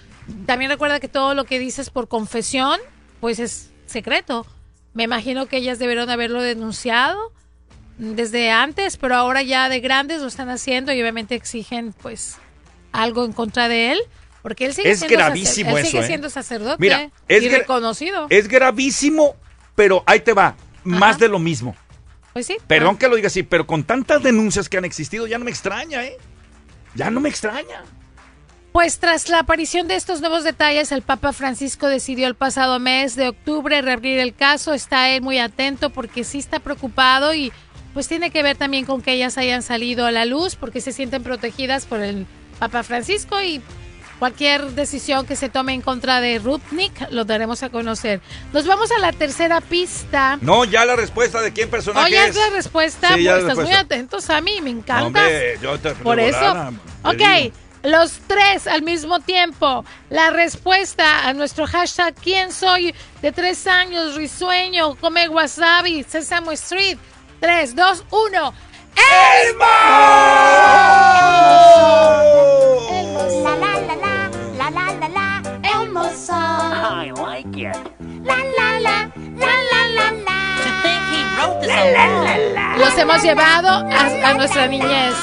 [0.46, 2.78] también recuerda que todo lo que dices por confesión,
[3.20, 4.46] pues es secreto.
[4.94, 7.32] Me imagino que ellas debieron haberlo denunciado
[7.98, 12.38] desde antes, pero ahora ya de grandes lo están haciendo y obviamente exigen pues
[12.92, 13.98] algo en contra de él,
[14.46, 16.06] porque él sigue Es siendo gravísimo sacer- él sigue ¿eh?
[16.06, 18.28] siendo sacerdote Mira, es y reconocido.
[18.30, 19.34] Es gravísimo,
[19.74, 20.54] pero ahí te va.
[20.84, 21.74] Más de lo mismo.
[22.32, 22.56] Pues sí.
[22.68, 25.50] Perdón que lo diga así, pero con tantas denuncias que han existido, ya no me
[25.50, 26.16] extraña, ¿eh?
[26.94, 27.82] Ya no me extraña.
[28.70, 33.16] Pues tras la aparición de estos nuevos detalles, el Papa Francisco decidió el pasado mes
[33.16, 34.74] de octubre reabrir el caso.
[34.74, 37.52] Está él muy atento porque sí está preocupado y
[37.94, 40.92] pues tiene que ver también con que ellas hayan salido a la luz porque se
[40.92, 42.26] sienten protegidas por el
[42.60, 43.60] Papa Francisco y
[44.18, 48.20] cualquier decisión que se tome en contra de Rupnik lo daremos a conocer.
[48.52, 50.38] Nos vamos a la tercera pista.
[50.40, 52.36] No, ya la respuesta de quién personaje Oye, es es.
[52.36, 53.14] la respuesta.
[53.14, 53.94] Sí, ya pues, la estás muy respuesta.
[53.94, 54.70] atento, Sammy, me
[55.78, 56.54] te- Por eso.
[57.04, 57.54] Ok, digo.
[57.84, 59.84] los tres al mismo tiempo.
[60.10, 62.94] La respuesta a nuestro hashtag ¿Quién soy?
[63.22, 66.98] De tres años, risueño, come wasabi, Sesamo Street.
[67.40, 68.54] 3, 2, 1.
[69.46, 69.66] ¡Elmo!
[72.90, 73.20] Elmo,
[76.90, 77.76] I like it.
[78.24, 80.38] La la la, la la la la.
[80.62, 82.78] To think he wrote this alone.
[82.78, 85.14] Los hemos llevado a, a nuestra niñez.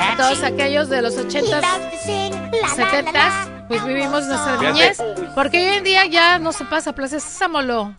[0.00, 1.62] A todos aquellos de los 80s,
[2.76, 4.72] 70s, pues vivimos nuestra Fíjate.
[4.72, 4.98] niñez.
[5.34, 7.94] Porque hoy en día ya no se pasa Plaza Sésamo, lo,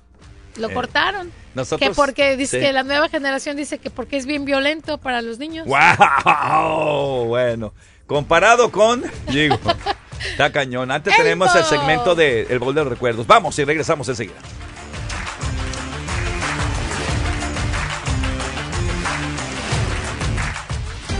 [0.57, 1.31] lo Eh, cortaron.
[1.55, 2.65] nosotros- que porque dice sí.
[2.65, 5.67] que la nueva generación dice que porque es bien violento para los niños.
[5.67, 7.25] ¡Wow!
[7.25, 7.73] Bueno,
[8.07, 9.03] comparado con.
[9.27, 9.57] Digo,
[10.31, 10.91] está cañón.
[10.91, 13.27] Antes tenemos el segmento de El Bol de los Recuerdos.
[13.27, 14.35] Vamos y regresamos enseguida.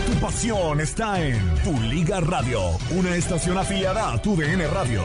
[0.06, 5.02] Tu pasión está en Tu Liga Radio, una estación afiliada a Tu DN Radio.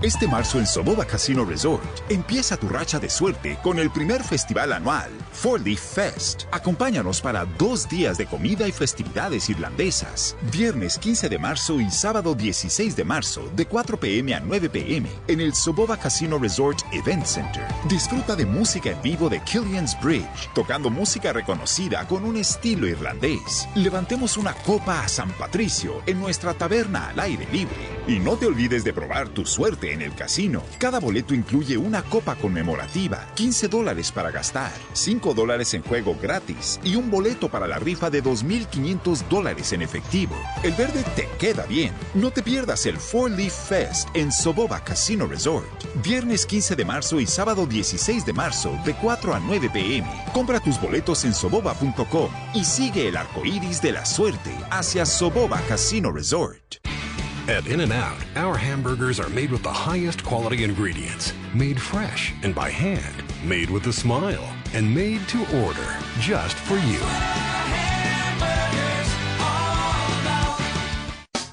[0.00, 4.72] Este marzo en Soboba Casino Resort empieza tu racha de suerte con el primer festival
[4.72, 6.44] anual, Four Leaf Fest.
[6.52, 10.36] Acompáñanos para dos días de comida y festividades irlandesas.
[10.52, 15.10] Viernes 15 de marzo y sábado 16 de marzo de 4 pm a 9 pm
[15.26, 17.66] en el Soboba Casino Resort Event Center.
[17.88, 23.68] Disfruta de música en vivo de Killian's Bridge, tocando música reconocida con un estilo irlandés.
[23.74, 27.97] Levantemos una copa a San Patricio en nuestra taberna al aire libre.
[28.08, 30.62] Y no te olvides de probar tu suerte en el casino.
[30.78, 36.80] Cada boleto incluye una copa conmemorativa, 15 dólares para gastar, 5 dólares en juego gratis
[36.82, 40.34] y un boleto para la rifa de 2.500 dólares en efectivo.
[40.62, 41.92] El verde te queda bien.
[42.14, 45.68] No te pierdas el Four Leaf Fest en Soboba Casino Resort.
[46.02, 50.08] Viernes 15 de marzo y sábado 16 de marzo de 4 a 9 pm.
[50.32, 55.60] Compra tus boletos en soboba.com y sigue el arco iris de la suerte hacia Soboba
[55.68, 56.78] Casino Resort.
[57.48, 62.34] At In N Out, our hamburgers are made with the highest quality ingredients, made fresh
[62.42, 67.77] and by hand, made with a smile, and made to order just for you.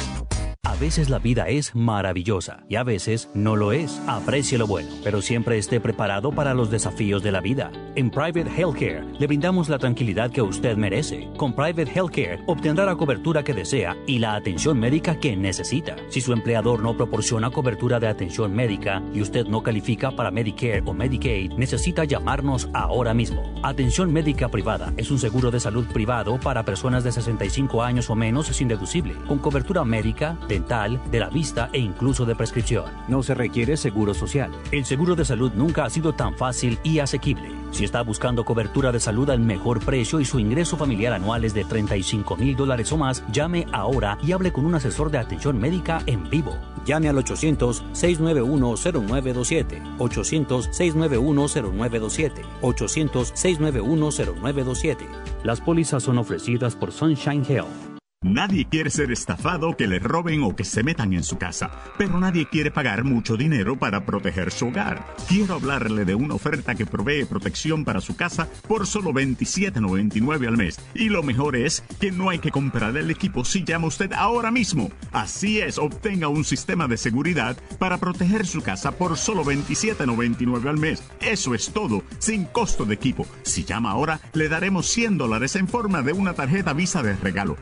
[0.66, 4.02] A veces la vida es maravillosa y a veces no lo es.
[4.08, 7.70] Aprecie lo bueno, pero siempre esté preparado para los desafíos de la vida.
[7.96, 11.28] En Private Healthcare le brindamos la tranquilidad que usted merece.
[11.36, 15.98] Con Private Healthcare obtendrá la cobertura que desea y la atención médica que necesita.
[16.08, 20.82] Si su empleador no proporciona cobertura de atención médica y usted no califica para Medicare
[20.86, 23.44] o Medicaid, necesita llamarnos ahora mismo.
[23.64, 28.16] Atención médica privada es un seguro de salud privado para personas de 65 años o
[28.16, 32.86] menos sin deducible, con cobertura médica, dental, de la vista e incluso de prescripción.
[33.08, 34.52] No se requiere seguro social.
[34.72, 37.50] El seguro de salud nunca ha sido tan fácil y asequible.
[37.72, 41.56] Si está buscando cobertura de salud al mejor precio y su ingreso familiar anual es
[41.56, 45.58] de 35 mil dólares o más, llame ahora y hable con un asesor de atención
[45.58, 46.56] médica en vivo.
[46.86, 49.98] Llame al 800-691-0927.
[49.98, 52.44] 800-691-0927.
[52.62, 55.08] 800-691-0927.
[55.44, 57.93] Las pólizas son ofrecidas por Sunshine Health.
[58.24, 62.18] Nadie quiere ser estafado, que le roben o que se metan en su casa, pero
[62.22, 65.06] nadie quiere pagar mucho dinero para proteger su hogar.
[65.28, 70.56] Quiero hablarle de una oferta que provee protección para su casa por solo $27.99 al
[70.56, 70.80] mes.
[70.94, 74.52] Y lo mejor es que no hay que comprar el equipo si llama usted ahora
[74.52, 74.90] mismo.
[75.12, 80.78] Así es, obtenga un sistema de seguridad para proteger su casa por solo $27.99 al
[80.78, 81.04] mes.
[81.20, 83.28] Eso es todo, sin costo de equipo.
[83.42, 87.58] Si llama ahora, le daremos 100 dólares en forma de una tarjeta Visa de regalo.